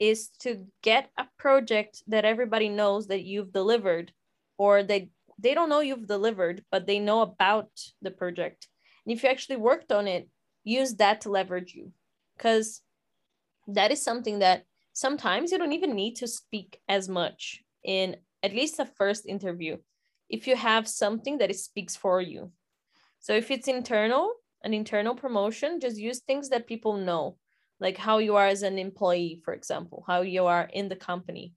[0.00, 4.14] is to get a project that everybody knows that you've delivered
[4.58, 8.69] or they they don't know you've delivered, but they know about the project.
[9.04, 10.28] And if you actually worked on it,
[10.64, 11.92] use that to leverage you.
[12.36, 12.82] Because
[13.66, 18.54] that is something that sometimes you don't even need to speak as much in at
[18.54, 19.76] least the first interview
[20.28, 22.52] if you have something that speaks for you.
[23.18, 24.32] So if it's internal,
[24.62, 27.36] an internal promotion, just use things that people know,
[27.80, 31.52] like how you are as an employee, for example, how you are in the company.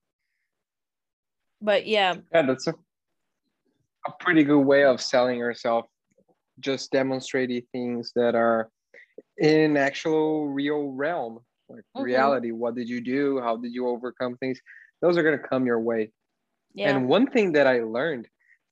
[1.62, 2.74] But yeah, Yeah, that's a,
[4.08, 5.86] a pretty good way of selling yourself.
[6.64, 8.72] Just demonstrating things that are
[9.38, 12.04] in actual real realm, like Mhm.
[12.04, 12.52] reality.
[12.52, 13.40] What did you do?
[13.42, 14.60] How did you overcome things?
[15.02, 16.12] Those are gonna come your way.
[16.74, 18.28] yeah, And one thing that I learned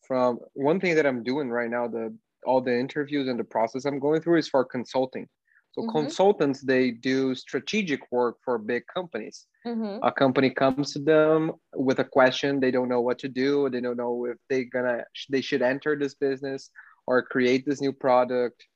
[0.08, 3.86] from one thing that I'm doing right now, the all the interviews and the process
[3.86, 5.28] I'm going through is for consulting.
[5.74, 5.92] So Mhm.
[5.94, 9.48] consultants they do strategic work for big companies.
[9.66, 13.70] mhm, A company comes to them with a question, they don't know what to do,
[13.70, 16.72] they don't know if they're gonna they should enter this business
[17.08, 18.68] or create this new product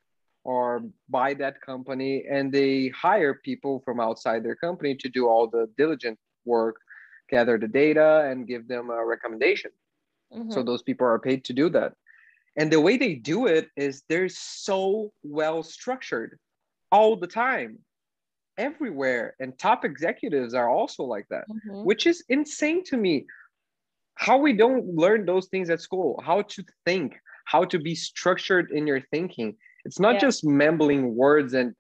[0.44, 5.48] or buy that company and they hire people from outside their company to do all
[5.48, 6.78] the diligent work
[7.30, 9.72] gather the data and give them a recommendation
[10.32, 10.52] mhm.
[10.54, 11.94] so those people are paid to do that
[12.58, 16.38] and the way they do it is they're so well structured
[16.92, 17.80] all the time
[18.58, 21.84] everywhere and top executives are also like that Mhm.
[21.84, 23.26] which is insane to me
[24.16, 28.72] how we don't learn those things at school how to think how to be structured
[28.72, 29.56] in your thinking
[29.86, 30.22] It's not Yeah.
[30.28, 31.76] just mumbling words and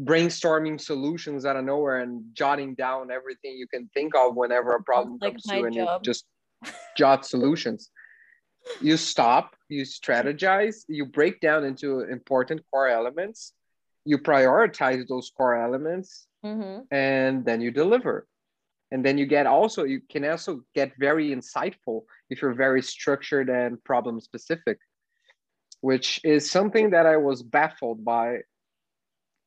[0.00, 4.82] brainstorming solutions out of nowhere and jotting down everything you can think of whenever a
[4.82, 6.24] problem like comes to you and you just
[6.96, 7.90] jot solutions.
[8.80, 13.54] You stop, you strategize, you break down into important core elements,
[14.04, 16.82] you prioritize those core elements, Mm-hmm.
[16.92, 18.26] and then you deliver
[18.92, 23.48] and then you get also you can also get very insightful if you're very structured
[23.50, 24.78] and problem specific
[25.80, 28.38] which is something that i was baffled by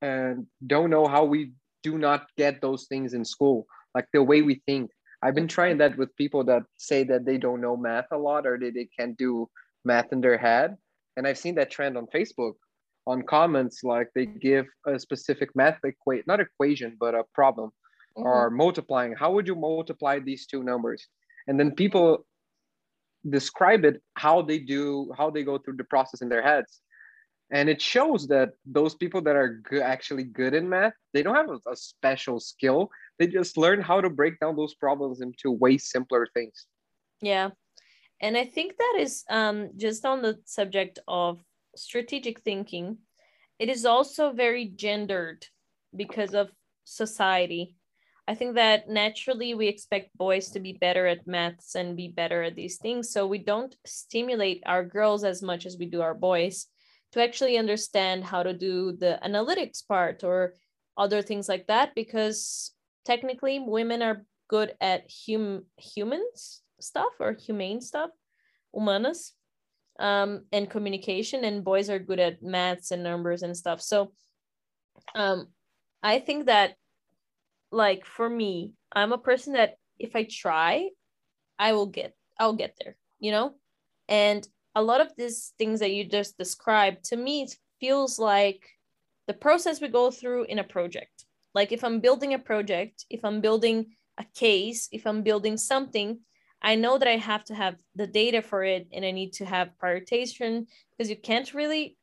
[0.01, 1.51] and don't know how we
[1.83, 4.89] do not get those things in school like the way we think.
[5.21, 8.47] I've been trying that with people that say that they don't know math a lot
[8.47, 9.49] or that they can't do
[9.85, 10.77] math in their head.
[11.17, 12.53] And i've seen that trend on facebook.
[13.07, 17.71] On comments like they give a specific math equation not equation but a problem
[18.17, 18.27] Mm-hmm.
[18.27, 19.13] or multiplying.
[19.13, 21.07] How would you multiply these two numbers?
[21.47, 22.25] And then people
[23.29, 26.81] describe it how they do how they go through the process in their heads
[27.53, 31.49] and it shows that those people that are actually good in math they don't have
[31.49, 35.77] a, a special skill they just learn how to break down those problems into way
[35.77, 36.65] simpler things
[37.21, 37.51] Yeah.
[38.19, 41.39] And I think that is um, just on the subject of
[41.75, 42.97] strategic thinking,
[43.59, 45.45] it is also very gendered
[45.95, 46.51] because of
[46.83, 47.75] society.
[48.27, 52.43] I think that naturally we expect boys to be better at maths and be better
[52.43, 53.11] at these things.
[53.11, 56.67] So we don't stimulate our girls as much as we do our boys
[57.11, 60.53] to actually understand how to do the analytics part or
[60.97, 62.73] other things like that because
[63.05, 68.09] technically women are good at hum- humans stuff or humane stuff
[68.75, 69.31] humanas
[69.99, 74.11] um, and communication and boys are good at maths and numbers and stuff so
[75.15, 75.47] um,
[76.03, 76.75] i think that
[77.71, 80.89] like for me i'm a person that if i try
[81.57, 83.53] i will get i'll get there you know?
[84.09, 88.61] And a lot of these things that you just described to me it feels like
[89.27, 91.25] the process we go through in a project.
[91.53, 96.19] Like if i'm building a project if i'm building a case if i'm building something
[96.61, 99.45] i know that i have to have the data for it and i need to
[99.45, 101.97] have prioritization because you can't really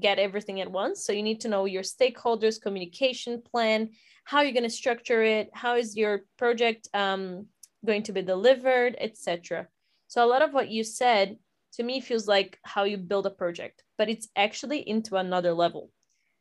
[0.00, 1.04] get everything at once.
[1.04, 3.90] So you need to know your stakeholders communication plan
[4.24, 7.46] how you're going to structure it how is your project um,
[7.84, 9.68] going to be delivered etc
[10.08, 11.36] so a lot of what you said
[11.74, 15.90] to me feels like how you build a project but it's actually into another level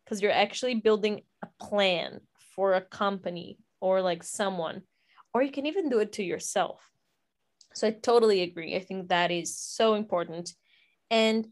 [0.04, 2.22] because you're actually building a plan
[2.56, 4.82] for a company or like someone
[5.34, 6.90] or you can even do it to yourself.
[7.74, 8.76] So i totally agree.
[8.76, 10.54] I think that is so important.
[11.10, 11.48] And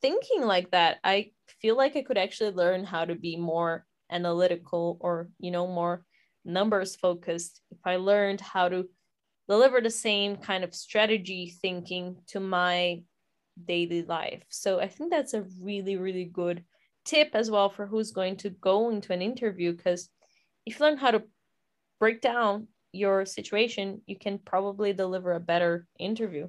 [0.00, 1.30] thinking like that i
[1.60, 6.04] feel like i could actually learn how to be more analytical or you know more
[6.44, 8.88] numbers focused if i learned how to
[9.48, 13.00] deliver the same kind of strategy thinking to my
[13.66, 14.44] daily life.
[14.48, 16.64] So i think that's a really really good
[17.04, 20.10] tip as well for who's going to go into an interview because
[20.66, 21.22] if you learn how to
[21.98, 26.48] break down your situation you can probably deliver a better interview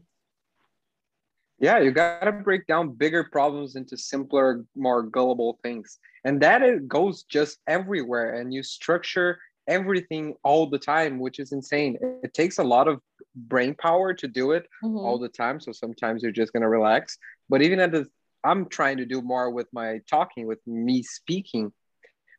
[1.59, 5.99] yeah you got to break down bigger problems into simpler more gullible things.
[6.25, 11.51] And that it goes just everywhere and you structure everything all the time which is
[11.51, 11.97] insane.
[12.23, 12.99] It takes a lot of
[13.35, 15.03] brain power to do it Mhm.
[15.05, 17.17] all the time so sometimes you're just going to relax.
[17.49, 18.07] But even at the
[18.45, 21.71] i'm trying to do more with my talking with me speaking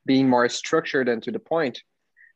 [0.07, 1.77] being more structured and to the point.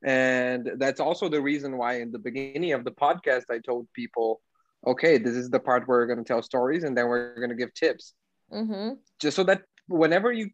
[0.04, 4.40] And that's also the reason why in the beginning of the podcast i told people
[4.86, 7.50] okay this is the part where we're going to tell stories and then we're going
[7.50, 8.14] to give tips.
[8.52, 8.98] Mhm.
[9.20, 10.50] just so that whenever you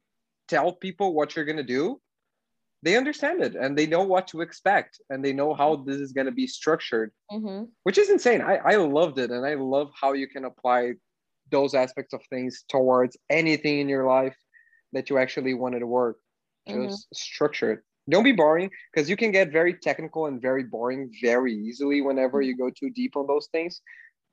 [0.48, 2.00] tell people what you're going to do
[2.82, 6.12] they understand it and they know what to expect and they know how this is
[6.12, 7.68] going to be structured Mhm.
[7.82, 8.40] which is insane.
[8.40, 10.94] I, I loved it and i love how you can apply
[11.50, 14.36] those aspects of things towards anything in your life
[14.92, 16.16] that you actually wanted to work.
[16.68, 17.80] Just structure it.
[18.08, 22.40] Don't be boring because you can get very technical and very boring very easily whenever
[22.40, 23.82] you go too deep on those things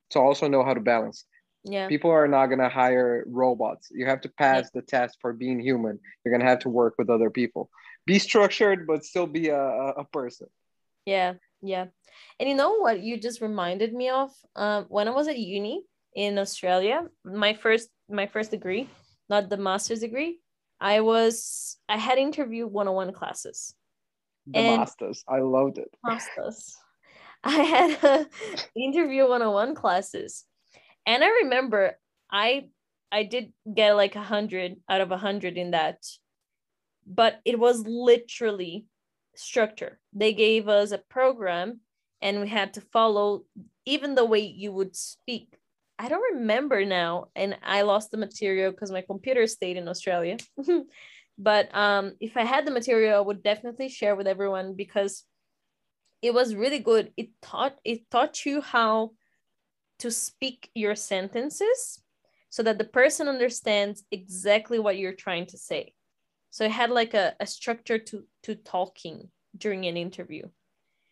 [0.09, 1.25] so also know how to balance.
[1.63, 1.87] Yeah.
[1.87, 3.89] People are not going to hire robots.
[3.91, 5.99] You have to pass the test for being human.
[6.23, 7.69] You're going to have to work with other people.
[8.05, 10.47] Be structured but still be a, a person.
[11.05, 11.87] Yeah, yeah.
[12.39, 14.31] And you know what you just reminded me of?
[14.55, 15.83] Um, when I was at uni
[16.15, 18.87] in Australia, my first my first degree,
[19.29, 20.39] not the master's degree,
[20.79, 23.73] I was I had interview 101 classes.
[24.45, 25.23] the And- masters.
[25.27, 25.89] I loved it.
[26.05, 26.77] Masters.
[27.59, 28.25] I had uh,
[28.75, 30.45] interview 101 classes.
[31.05, 31.97] And I remember
[32.31, 32.67] I
[33.11, 36.03] I did get like a hundred out of a hundred in that.
[37.05, 38.85] But it was literally
[39.35, 39.99] structure.
[40.11, 41.79] They gave us a program
[42.21, 43.45] and we had to follow
[43.85, 45.57] even the way you would speak
[45.99, 50.37] I don't remember now, and I lost the material because my computer stayed in Australia.
[51.37, 55.23] but um, if I had the material, I would definitely share with everyone because
[56.21, 57.11] it was really good.
[57.17, 59.11] It taught it taught you how
[59.99, 62.01] to speak your sentences
[62.49, 65.93] so that the person understands exactly what you're trying to say.
[66.49, 70.47] So it had like a, a structure to to talking during an interview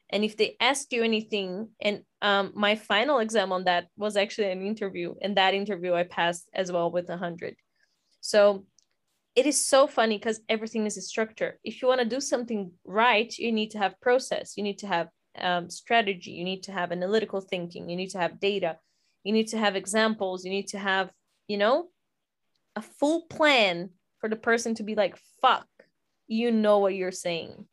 [0.10, 4.51] and if they asked you anything and um, my final exam on that was actually
[4.51, 7.56] an interview and that interview i passed as well with 100
[8.22, 8.66] so
[9.36, 12.71] it is so funny because everything is a structure if you want to do something
[12.86, 15.09] right you need to have process you need to have
[15.39, 18.77] um, strategy you need to have analytical thinking you need to have data
[19.23, 21.11] you need to have examples you need to have
[21.47, 21.88] you know
[22.75, 25.67] a full plan for the person to be like fuck
[26.27, 27.65] you know what you're saying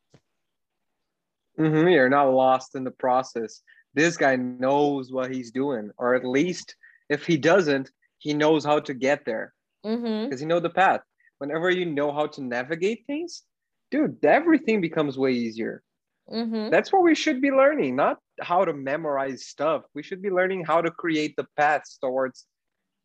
[1.59, 3.61] Mm-hmm, you're not lost in the process.
[3.93, 6.75] This guy knows what he's doing, or at least
[7.09, 9.53] if he doesn't, he knows how to get there
[9.83, 10.37] because mm-hmm.
[10.37, 11.01] he know the path.
[11.43, 13.43] Whenever you know how to navigate things,
[13.91, 15.83] dude, everything becomes way easier.
[16.31, 16.69] Mm-hmm.
[16.69, 19.83] That's what we should be learning, not how to memorize stuff.
[19.93, 22.45] We should be learning how to create the paths towards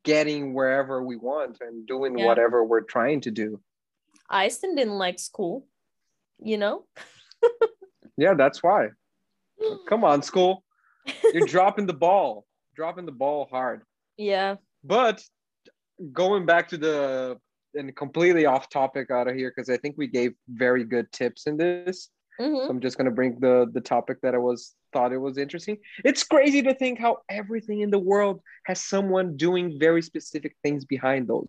[0.05, 2.27] getting wherever we want and doing Yeah.
[2.27, 3.61] whatever we're trying to do.
[4.31, 5.67] Einstein didn't like school,
[6.39, 6.85] you know?
[8.17, 8.91] Yeah, that's why.
[9.89, 10.63] Come on, school.
[11.33, 13.83] You're dropping the ball, dropping the ball hard.
[14.17, 14.57] yeah.
[14.85, 15.25] But
[16.13, 17.39] going back to the
[17.75, 21.47] and completely off topic out of here because I think we gave very good tips
[21.47, 22.11] in this.
[22.41, 22.65] Mhm.
[22.65, 25.79] So I'm just gonna bring the the topic that I was thought it was interesting.
[26.05, 30.85] It's crazy to think how everything in the world has someone doing very specific things
[30.85, 31.49] behind those,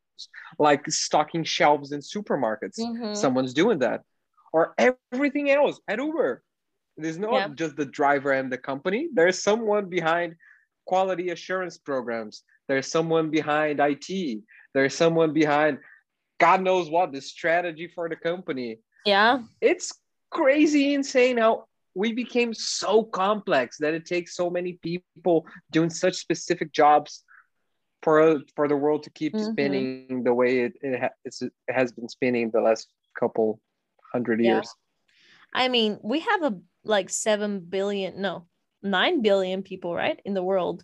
[0.58, 2.78] like stocking shelves in supermarkets.
[2.80, 3.16] Mhm.
[3.16, 4.04] Someone's doing that,
[4.52, 6.44] or everything else at Uber.
[6.98, 7.48] There's not Yeah.
[7.56, 9.10] just the driver and the company.
[9.14, 10.36] There's someone behind
[10.86, 12.44] quality assurance programs.
[12.68, 14.44] There's someone behind IT.
[14.74, 15.80] There's someone behind
[16.40, 18.80] God knows what the strategy for the company.
[19.06, 19.40] Yeah.
[19.62, 19.94] It's
[20.32, 21.66] crazy insane how
[21.96, 27.24] we became so complex that it takes so many people doing such specific jobs
[28.04, 29.52] for for the world to keep Mhm.
[29.52, 32.88] spinning the way it it, ha- it's, it has been spinning the last
[33.20, 33.60] couple
[34.14, 34.54] hundred Yeah.
[34.54, 34.70] years.
[35.54, 36.54] I mean, we have a
[36.86, 38.48] like 7 billion, no,
[38.82, 40.20] 9 billion people, right?
[40.24, 40.84] In the world.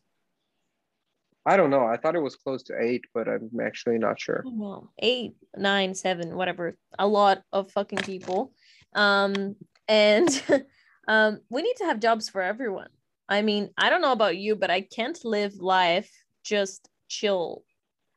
[1.46, 1.86] I don't know.
[1.86, 4.44] I thought it was close to eight, but I'm actually not sure.
[4.46, 6.76] Well, eight, nine, seven, whatever.
[6.98, 8.52] A lot of fucking people.
[8.96, 9.56] Um,
[9.88, 10.44] and
[11.08, 12.90] um, we need to have jobs for everyone.
[13.30, 16.10] I mean, I don't know about you, but I can't live life
[16.44, 17.64] just chill.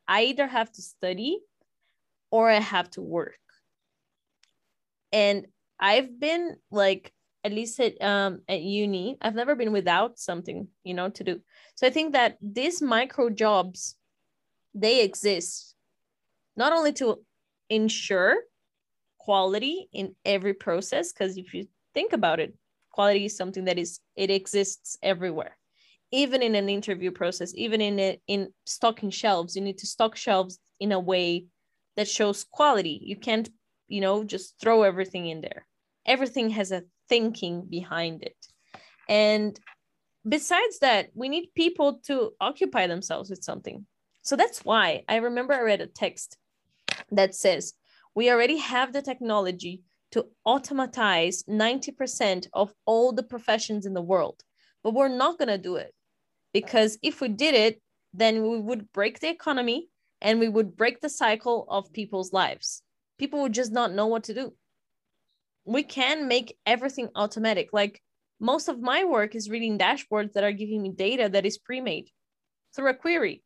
[0.07, 1.39] I either have to study
[2.31, 3.39] or I have to work.
[5.13, 5.47] And
[5.79, 7.13] I've been like
[7.45, 11.41] at least at um at uni, I've never been without something, you know, to do.
[11.75, 13.97] So I think that these micro jobs
[14.75, 15.75] they exist
[16.57, 17.25] not only to
[17.71, 18.37] ensure
[19.19, 22.55] quality in every process because if you think about it
[22.91, 25.57] quality is something that is it exists everywhere.
[26.11, 30.17] Even in an interview process even in it in stocking shelves you need to stock
[30.17, 31.47] shelves in a way
[31.97, 33.01] that shows quality.
[33.03, 33.49] You can't
[33.87, 35.67] you know just throw everything in there.
[36.07, 38.37] Everything has a thinking behind it
[39.09, 39.59] and
[40.29, 43.87] besides that we need people to occupy themselves with something
[44.23, 46.37] so that's why I remember I read a text
[47.13, 47.75] that says
[48.15, 54.43] we already have the technology to automatize 90% of all the professions in the world,
[54.83, 55.95] but we're not going to do it
[56.53, 57.81] because if we did it,
[58.15, 59.89] then we would break the economy
[60.21, 62.83] and we would break the cycle of people's lives.
[63.19, 64.55] People would just not know what to do.
[65.69, 67.69] We can make everything automatic.
[67.73, 68.03] Like
[68.41, 71.81] most of my work is reading dashboards that are giving me data that is pre
[71.81, 72.09] made
[72.75, 73.43] through a query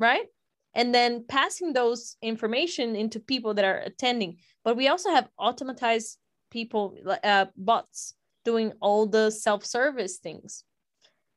[0.00, 0.26] right?
[0.74, 4.38] And then passing those information into people that are attending.
[4.64, 6.16] But we also have automatized
[6.50, 10.64] people, uh, bots doing all the self-service things.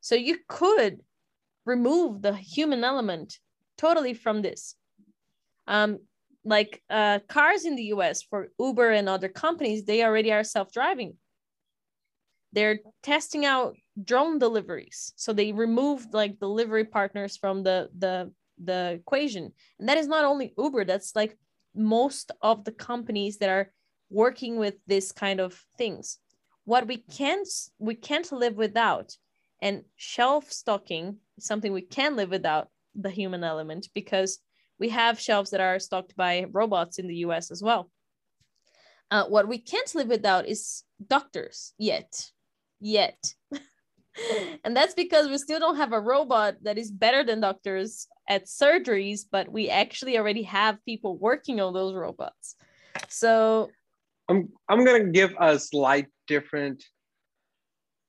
[0.02, 1.02] So you could
[1.66, 3.38] remove the human element
[3.78, 4.76] totally from this.
[5.68, 6.00] Um,
[6.46, 11.16] like uh, cars in the US for Uber and other companies, they already are self-driving.
[12.52, 15.14] They're testing out drone deliveries.
[15.16, 18.32] So they removed like delivery partners from the the
[18.64, 21.38] the equation and that is not only uber that's like
[21.76, 23.72] most of the companies that are
[24.10, 26.20] working with this kind of things
[26.66, 27.48] what we can't
[27.80, 29.16] we can't live without
[29.62, 34.39] and shelf stocking is something we can live without the human element because
[34.80, 37.90] we have shelves that are stocked by robots in the us as well.
[39.12, 41.74] Uh, what we can't live without is doctors.
[41.78, 42.32] Yet.
[42.80, 43.34] Yet.
[44.64, 48.46] And that's because we still don't have a robot that is better than doctors at
[48.46, 52.56] surgeries, but we actually already have people working on those robots.
[53.10, 53.72] So
[54.30, 56.84] I'm I'm gonna give a slight different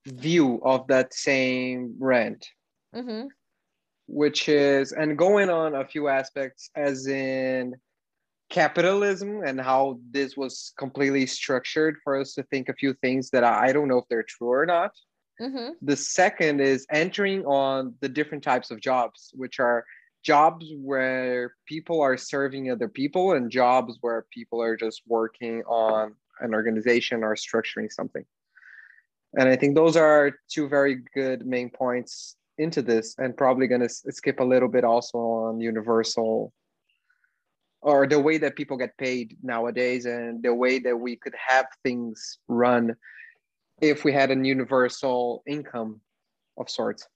[0.07, 2.47] view of that same rent,
[2.95, 3.29] mhm,
[4.07, 7.74] which is and going on a few aspects as in
[8.50, 13.42] capitalism and how this was completely structured for us to think a few things that
[13.44, 14.92] I, don't know if they're true or not.
[15.40, 19.84] mhm, The second is entering on the different types of jobs, which are
[20.22, 26.14] jobs where people are serving other people and jobs where people are just working on
[26.40, 28.24] an organization or structuring something.
[29.38, 33.80] And I think those are two very good main points into this, and probably going
[33.80, 36.52] to skip a little bit also on universal
[37.82, 41.66] or the way that people get paid nowadays and the way that we could have
[41.82, 42.96] things run
[43.82, 46.00] if we had a universal income
[46.57, 47.07] of sorts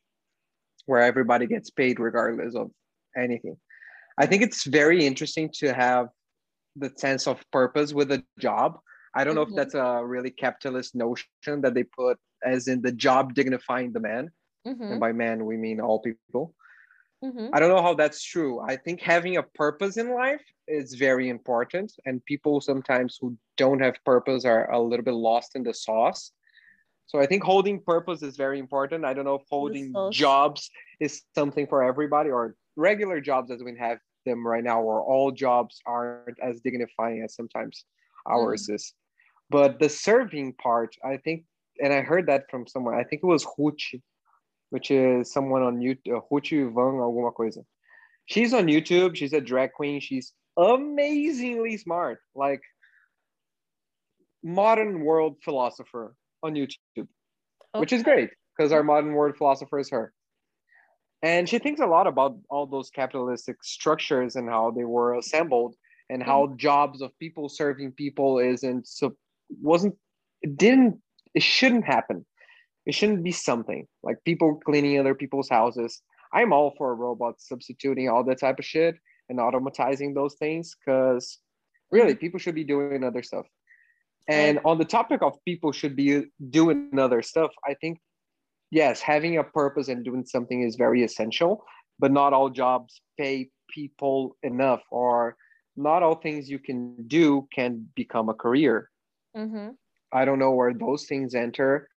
[0.84, 2.70] where everybody gets paid regardless of
[3.16, 3.56] anything.
[4.18, 6.08] I think it's very interesting to have
[6.76, 8.78] the sense of purpose with a job.
[9.14, 9.50] I don't know Mhm.
[9.50, 11.26] if that's a really capitalist notion
[11.62, 14.30] that they put as in the job dignifying the man.
[14.88, 16.54] And mhm, by man, we mean all people.
[17.24, 18.60] mhm, I don't know how that's true.
[18.60, 23.80] I think having a purpose in life is very important, and people sometimes who don't
[23.80, 26.32] have purpose are a little bit lost in the sauce.
[27.06, 29.04] So I think holding purpose is very important.
[29.04, 33.76] I don't know if holding jobs is something for everybody or regular jobs as we
[33.78, 37.84] have them right now, or all jobs aren't as dignifying as sometimes
[38.26, 38.94] ours is.
[39.50, 41.44] But the serving part, I think,
[41.82, 44.02] and I heard that from someone, I think it was Ruchi,
[44.70, 47.60] which is someone on YouTube, uh, Ruchi Van alguma coisa.
[48.26, 49.16] She's on YouTube.
[49.16, 50.00] She's a drag queen.
[50.00, 52.60] She's amazingly smart, like
[54.42, 57.08] modern world philosopher on YouTube,
[57.76, 60.12] which is great because our modern world philosopher is her.
[61.22, 65.74] And she thinks a lot about all those capitalistic structures and how they were assembled
[66.10, 66.56] and how mm.
[66.56, 69.16] jobs of people serving people isn't so
[69.60, 69.96] wasn't
[70.42, 71.00] it didn't
[71.34, 72.24] it shouldn't happen.
[72.88, 76.00] It shouldn't be something like people cleaning other people's houses.
[76.32, 78.96] I'm all for robots substituting all that type of shit
[79.28, 81.38] and automatizing those things because
[81.90, 83.44] really people should be doing other stuff.
[84.26, 87.98] And on the topic of people should be doing other stuff, I think
[88.70, 91.64] yes, having a purpose and doing something is very essential,
[91.98, 95.36] but not all jobs pay people enough or
[95.76, 98.90] not all things you can do can become a career.
[99.36, 99.76] Mhm,
[100.10, 101.90] I don't know where those things enter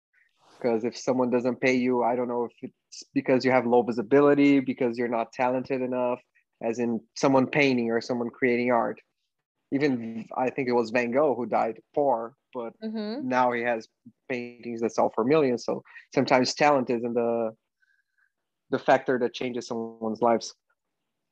[0.62, 3.82] because if someone doesn't pay you, I don't know if it's because you have low
[3.84, 6.20] visibility, because you're not talented enough,
[6.64, 9.00] as in someone painting or someone creating art.
[9.72, 13.88] Even I think it was Van Gogh who died poor, but mhm, now he has
[14.30, 15.66] paintings that sell for millions.
[15.66, 15.84] So
[16.14, 17.56] sometimes talent isn't the
[18.70, 20.54] the factor that changes someone's lives.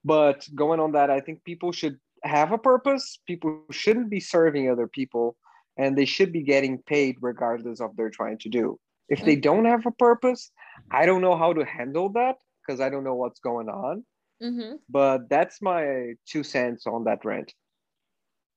[0.04, 3.20] But going on that, I think people should have a purpose.
[3.28, 5.38] People shouldn't be serving other people,
[5.78, 8.80] and they should be getting paid regardless of they're trying to do.
[9.10, 10.52] If they don't have a purpose,
[10.92, 14.06] I don't know how to handle that because I don't know what's going on.
[14.42, 14.80] mhm.
[14.90, 17.54] But that's my two cents on that rant.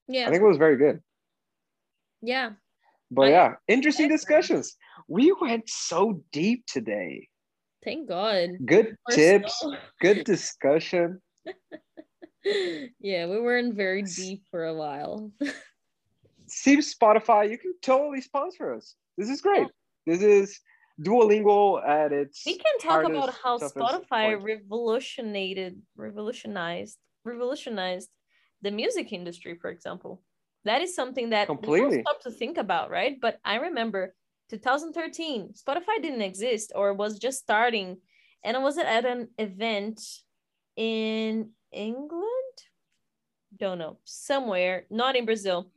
[0.09, 1.00] Yeah, I think it was very good.
[2.20, 2.53] yeah.
[3.11, 4.76] But I- yeah, interesting discussions.
[5.09, 7.28] We went so deep today.
[7.84, 8.50] Thank God.
[8.64, 11.20] Good We're tips, so- good discussion.
[13.00, 15.32] yeah, we were in very deep for a while.
[16.48, 18.94] See Spotify, you can totally sponsor us.
[19.16, 19.68] This is great.
[20.07, 20.61] This is
[21.00, 22.42] Duolingo at its.
[22.44, 24.42] we can talk about how Spotify point.
[24.42, 28.11] revolutionated, revolutionized, revolutionized
[28.62, 30.22] the music industry, for example.
[30.64, 32.03] That is something that Completely.
[32.03, 33.18] stop to think about, right?
[33.20, 34.14] But I remember
[34.50, 37.98] 2013, Spotify didn't exist or was just starting,
[38.44, 40.00] and I was at an event
[40.76, 42.55] in England,
[43.57, 45.70] don't know, somewhere, not in Brazil,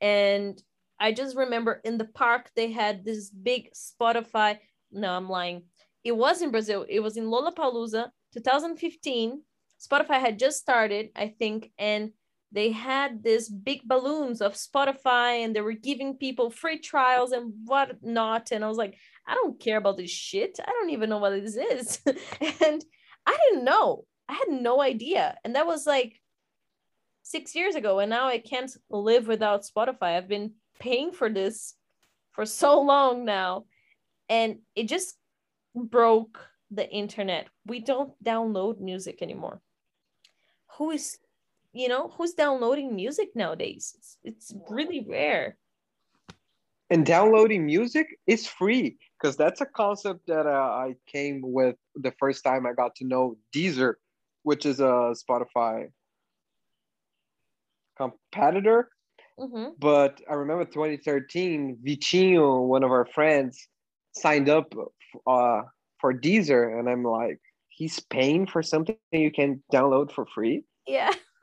[0.00, 0.60] and
[1.02, 4.58] I just remember in the park they had this big Spotify.
[4.92, 5.64] No, I'm lying.
[6.04, 6.86] It was in Brazil.
[6.88, 9.42] It was in Lollapalooza, 2015.
[9.80, 12.12] Spotify had just started, I think, and
[12.52, 17.52] they had this big balloons of Spotify, and they were giving people free trials and
[17.64, 18.52] whatnot.
[18.52, 18.96] And I was like,
[19.26, 20.60] I don't care about this shit.
[20.64, 22.00] I don't even know what this is.
[22.06, 22.84] and
[23.26, 24.04] I didn't know.
[24.28, 25.36] I had no idea.
[25.44, 26.20] And that was like
[27.22, 27.98] six years ago.
[27.98, 30.16] And now I can't live without Spotify.
[30.16, 31.74] I've been paying for this
[32.32, 33.64] for so long now.
[34.28, 35.14] And it just
[35.74, 36.38] broke
[36.70, 37.46] the internet.
[37.66, 39.60] We don't download music anymore.
[40.76, 41.18] Who is,
[41.72, 43.94] you know, who's downloading music nowadays?
[43.96, 45.56] It's, it's really rare.
[46.90, 52.12] And downloading music is free because that's a concept that uh, I came with the
[52.18, 53.94] first time I got to know Deezer,
[54.42, 55.88] which is a Spotify
[57.96, 58.90] competitor.
[59.42, 59.70] Mm-hmm.
[59.78, 63.66] But I remember 2013, Vitinho, one of our friends,
[64.14, 64.72] signed up
[65.26, 65.62] uh,
[66.00, 71.10] for Deezer, and I'm like, he's paying for something you can download for free, Yeah.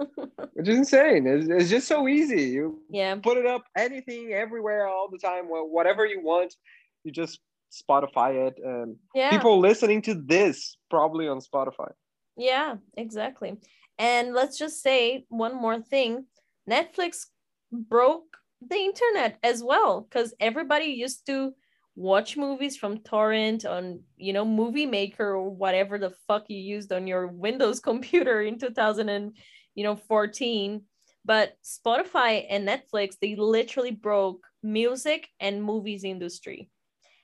[0.54, 1.28] which is insane.
[1.28, 2.44] It's, it's just so easy.
[2.44, 3.16] You yeah.
[3.16, 6.56] put it up anything, everywhere, all the time, whatever you want.
[7.04, 7.40] You just
[7.72, 9.30] Spotify it, and Yeah.
[9.30, 11.92] people listening to this probably on Spotify.
[12.38, 13.58] Yeah, exactly.
[13.98, 16.26] And let's just say one more thing
[16.70, 17.26] Netflix
[17.72, 21.54] broke the internet as well because everybody used to
[21.96, 26.92] watch movies from torrent on you know movie maker or whatever the fuck you used
[26.92, 29.38] on your windows computer in 2000 and
[29.76, 30.82] you know 14
[31.26, 36.70] but spotify and netflix they literally broke music and movies industry.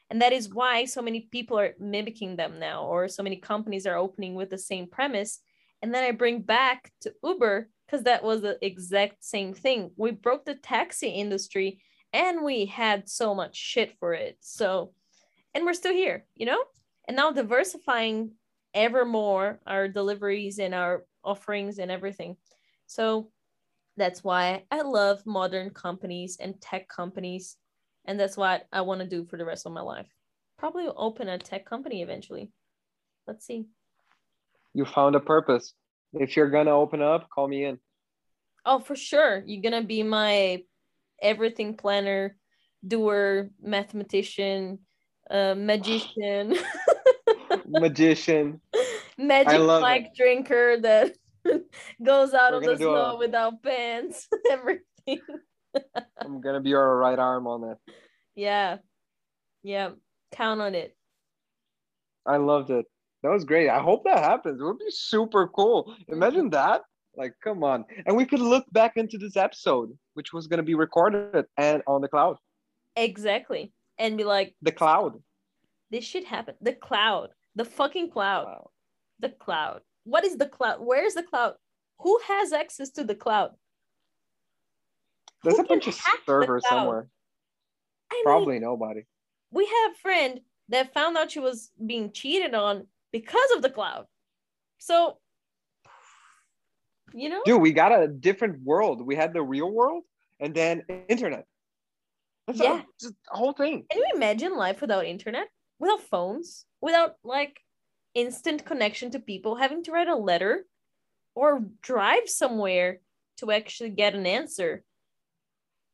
[0.09, 3.87] And that is why so many people are mimicking them now or so many companies
[3.87, 5.39] are opening with the same premise
[5.85, 10.09] and then i bring back to uber because that was the exact same thing we
[10.09, 11.79] broke the taxi industry
[12.11, 14.91] and we had so much shit for it so
[15.53, 16.63] and we're still here you know
[17.07, 18.31] and now diversifying
[18.73, 22.35] ever more our deliveries and our offerings and everything
[22.87, 23.29] so
[23.95, 27.57] that's why i love modern companies and tech companies
[28.07, 30.07] and that's what I want to do for the rest of my life.
[30.57, 32.51] Probably open a tech company eventually.
[33.27, 33.65] Let's see.
[34.75, 35.73] You found a purpose.
[36.13, 37.79] If you're gonna open up, call me in.
[38.65, 39.41] Oh, for sure.
[39.45, 40.63] You're gonna be my
[41.21, 42.35] everything planner,
[42.85, 44.79] doer, mathematician,
[45.31, 46.57] uh, magician,
[47.65, 48.59] Magician.
[49.17, 51.15] magic mic drinker that
[52.03, 55.21] goes out We're of the snow a- without pants, everything.
[56.19, 57.77] I'm gonna be your right arm on that.
[58.35, 58.77] Yeah.
[59.63, 59.91] Yeah.
[60.33, 60.95] Count on it.
[62.25, 62.85] I loved it.
[63.25, 63.69] That was great.
[63.69, 64.61] I hope that happens.
[64.61, 65.95] It would be super cool.
[66.09, 66.81] Imagine that.
[67.17, 67.83] Like, come on.
[68.05, 72.01] And we could look back into this episode, which was gonna be recorded and on
[72.01, 72.37] the cloud.
[72.95, 73.71] Exactly.
[73.97, 75.23] And be like, The cloud.
[75.89, 76.57] this shit happened.
[76.61, 77.29] The cloud.
[77.55, 78.45] The fucking cloud.
[78.45, 78.69] Wow.
[79.19, 79.81] the cloud.
[80.03, 80.81] What is the cloud?
[80.81, 81.55] Where is the cloud?
[82.01, 83.51] Who has access to the cloud?
[85.43, 85.97] There's Who a bunch of
[86.27, 87.07] servers somewhere.
[88.11, 89.01] I mean, Probably nobody.
[89.51, 93.69] we had a friend that found out she was being cheated on because of the
[93.69, 94.05] cloud.
[94.77, 95.19] So,
[97.13, 99.05] you know, Dude, we got a different world.
[99.09, 100.03] We had the real world
[100.41, 101.45] and then internet.
[102.45, 102.81] That's Yeah.
[103.31, 103.85] a, whole thing.
[103.89, 105.47] can you imagine life without internet,
[105.79, 107.55] without phones, without like
[108.13, 110.65] instant connection to people, having to write a letter
[111.35, 112.99] or drive somewhere
[113.37, 114.83] to actually get an answer?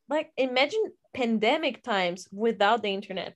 [0.09, 3.35] Like, imagine pandemic times without the internet.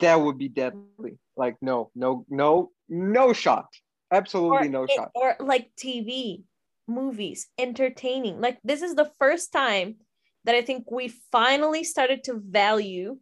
[0.00, 1.16] That would be deadly.
[1.36, 3.66] Like, no, no, no, no shot.
[4.12, 5.10] Absolutely no it- shot.
[5.14, 6.42] or like TV,
[6.86, 8.40] movies, entertaining.
[8.40, 9.96] Like this is the first time
[10.44, 13.18] that I think we finally started to value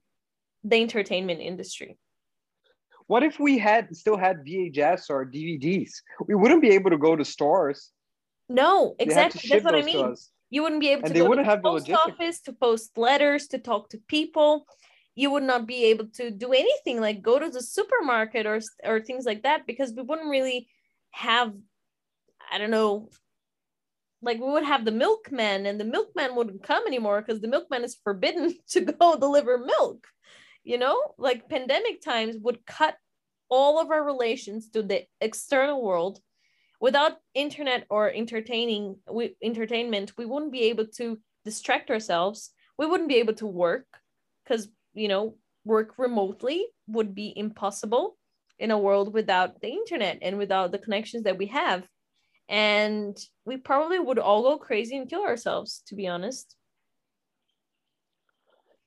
[0.65, 1.99] the entertainment industry.
[3.07, 5.91] What if we had still had VHS or DVDs?
[6.27, 7.91] We wouldn't be able to go to stores.
[8.49, 9.49] No, They had to exactly.
[9.51, 10.15] That's what I mean.
[10.51, 12.17] You wouldn't be able And to they go to wouldn't the have the post logistics.
[12.21, 14.67] office to post letters, to talk to people.
[15.15, 19.01] You would not be able to do anything like go to the supermarket or or
[19.01, 20.69] things like that because we wouldn't really
[21.11, 21.53] have,
[22.51, 23.11] I don't know,
[24.23, 27.85] like we would have the milkman and the milkman wouldn't come anymore because the milkman
[27.85, 30.07] is forbidden to go deliver milk.
[30.63, 32.97] You know, like pandemic times would cut
[33.49, 36.21] all of our relations to the external world
[36.81, 43.09] without internet or entertaining we, entertainment we wouldn't be able to distract ourselves we wouldn't
[43.09, 43.87] be able to work
[44.45, 48.17] because you know work remotely would be impossible
[48.59, 51.87] in a world without the internet and without the connections that we have
[52.49, 56.57] and we probably would all go crazy and kill ourselves to be honest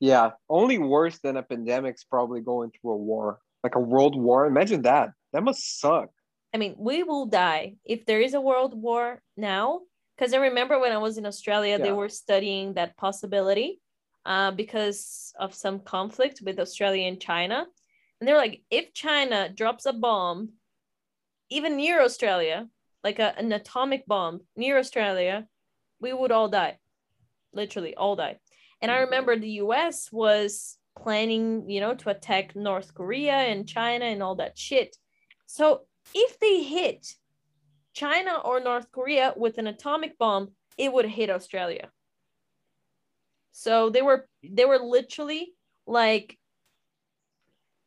[0.04, 4.46] Yeah, only worse than a pandemic's probably going through a war, like a world war.
[4.46, 5.12] Imagine that.
[5.32, 6.10] That must suck.
[6.54, 9.80] I mean, we will die if there is a world war now.
[10.18, 13.80] Because I remember when I was in Australia, they were studying that possibility
[14.26, 17.66] uh, because of some conflict with Australia and China.
[18.20, 20.54] And they're like, if China drops a bomb,
[21.50, 22.68] even near Australia,
[23.04, 25.46] like a, an atomic bomb near Australia,
[26.00, 26.78] we would all die.
[27.54, 28.38] Literally, all die.
[28.82, 34.06] And I remember the US was planning, you know, to attack North Korea and China
[34.06, 34.96] and all that shit.
[35.46, 35.82] So
[36.14, 37.16] if they hit
[37.94, 41.90] China or North Korea with an atomic bomb, it would hit Australia.
[43.54, 45.54] So they were they were literally
[45.88, 46.38] like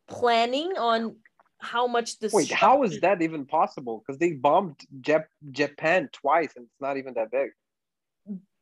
[0.09, 1.17] planning on
[1.59, 4.03] how much this Wait, how is that even possible?
[4.07, 7.51] Because they bombed Jap- Japan twice, and it's not even that big.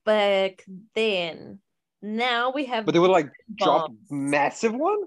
[0.04, 1.60] back then.
[2.02, 3.98] Now we have But they would like drop bombs.
[4.10, 4.98] massive one.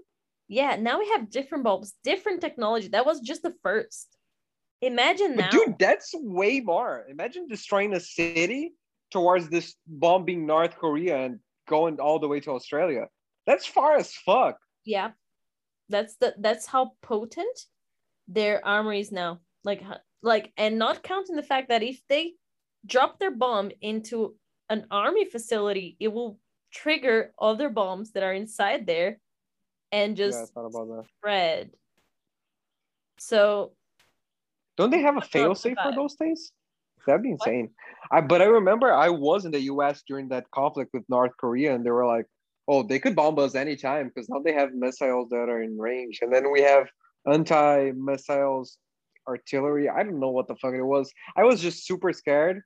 [0.48, 2.88] Yeah, now we have different bulbs, different technology.
[2.90, 4.08] That was just the first.
[4.82, 5.50] Imagine But now.
[5.50, 7.06] dude, that's way more.
[7.10, 8.74] Imagine destroying a city
[9.12, 13.08] towards this bombing North Korea and going all the way to Australia.
[13.46, 14.58] That's far as fuck.
[14.86, 15.12] yeah.
[15.90, 17.58] That's the that's how potent
[18.28, 19.40] their armor is now.
[19.64, 19.82] Like
[20.22, 22.34] like and not counting the fact that if they
[22.86, 24.36] drop their bomb into
[24.70, 26.40] an army facility, it will
[26.72, 29.20] trigger other bombs that are inside there
[29.92, 31.06] and just that.
[31.18, 31.72] spread.
[33.20, 33.72] So
[34.76, 36.52] Don't they have a That's not failsafe for those things?
[37.08, 37.74] That'd be insane.
[38.12, 41.74] I but I remember I was in the US during that conflict with North Korea
[41.74, 42.28] and they were like,
[42.68, 46.20] oh, they could bomb us anytime because now they have missiles that are in range.
[46.22, 46.88] And then we have
[47.26, 48.78] anti-missiles
[49.28, 49.90] artillery.
[49.90, 51.12] I don't know what the fuck it was.
[51.36, 52.62] I was just super scared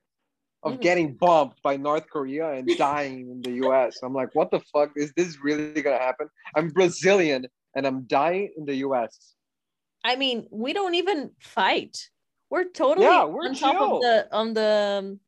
[0.64, 0.82] of Mhm.
[0.82, 4.02] getting bombed by North Korea and dying in the US.
[4.04, 4.92] I'm like, what the fuck?
[4.96, 6.30] Is this really gonna happen?
[6.56, 9.36] I'm Brazilian and I'm dying in the US.
[10.04, 12.10] I mean, we don't even fight.
[12.52, 15.20] We're totally Yeah, we're on top of the on the um,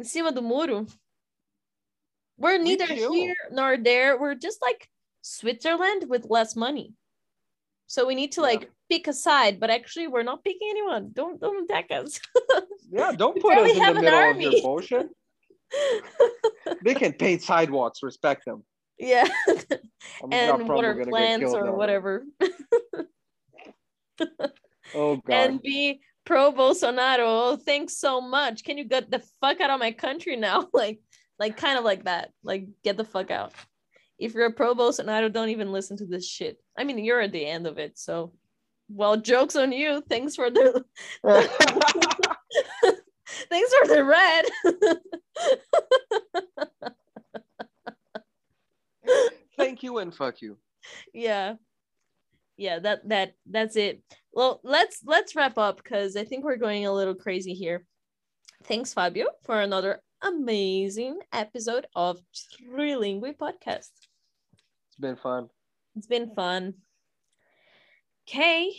[0.00, 0.86] em cima do muro.
[2.36, 3.12] We're neither chill.
[3.14, 4.18] here nor there.
[4.20, 4.88] We're just like
[5.22, 6.94] Switzerland with less money.
[7.86, 8.46] So we need to Yeah.
[8.50, 11.10] like pick a side, but actually we're not picking anyone.
[11.14, 12.20] Don't don't attack us.
[12.90, 15.08] Yeah, don't put us in the middle of your bullshit.
[16.84, 18.64] They can paint sidewalks, respect them.
[18.98, 19.28] yeah.
[20.24, 21.74] I'm and water plants or now.
[21.76, 22.24] whatever.
[24.94, 25.28] Oh god.
[25.28, 27.24] and be pro Bolsonaro.
[27.24, 28.62] Oh, thanks so much.
[28.62, 30.68] Can you get the fuck out of my country now?
[30.74, 31.00] Like,
[31.38, 32.30] like kind of like that.
[32.44, 33.54] Like, get the fuck out.
[34.18, 36.58] If you're a pro Bolsonaro, don't even listen to this shit.
[36.76, 38.34] I mean, you're at the end of it, so
[38.90, 40.02] well, jokes on you.
[40.08, 40.84] Thanks for the
[43.48, 44.44] thanks for the red.
[49.56, 50.58] Thank you and fuck you.
[51.14, 51.54] yeah
[52.58, 54.02] yeah that that that's it
[54.32, 57.86] well let's let's wrap up because i think we're going a little crazy here
[58.64, 63.90] thanks fabio for another amazing episode of Trilingui podcast
[64.88, 65.48] It's been fun.
[65.96, 66.74] it's been fun
[68.28, 68.74] okay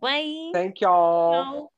[0.00, 1.32] bye Thank y'all.
[1.44, 1.73] Ciao.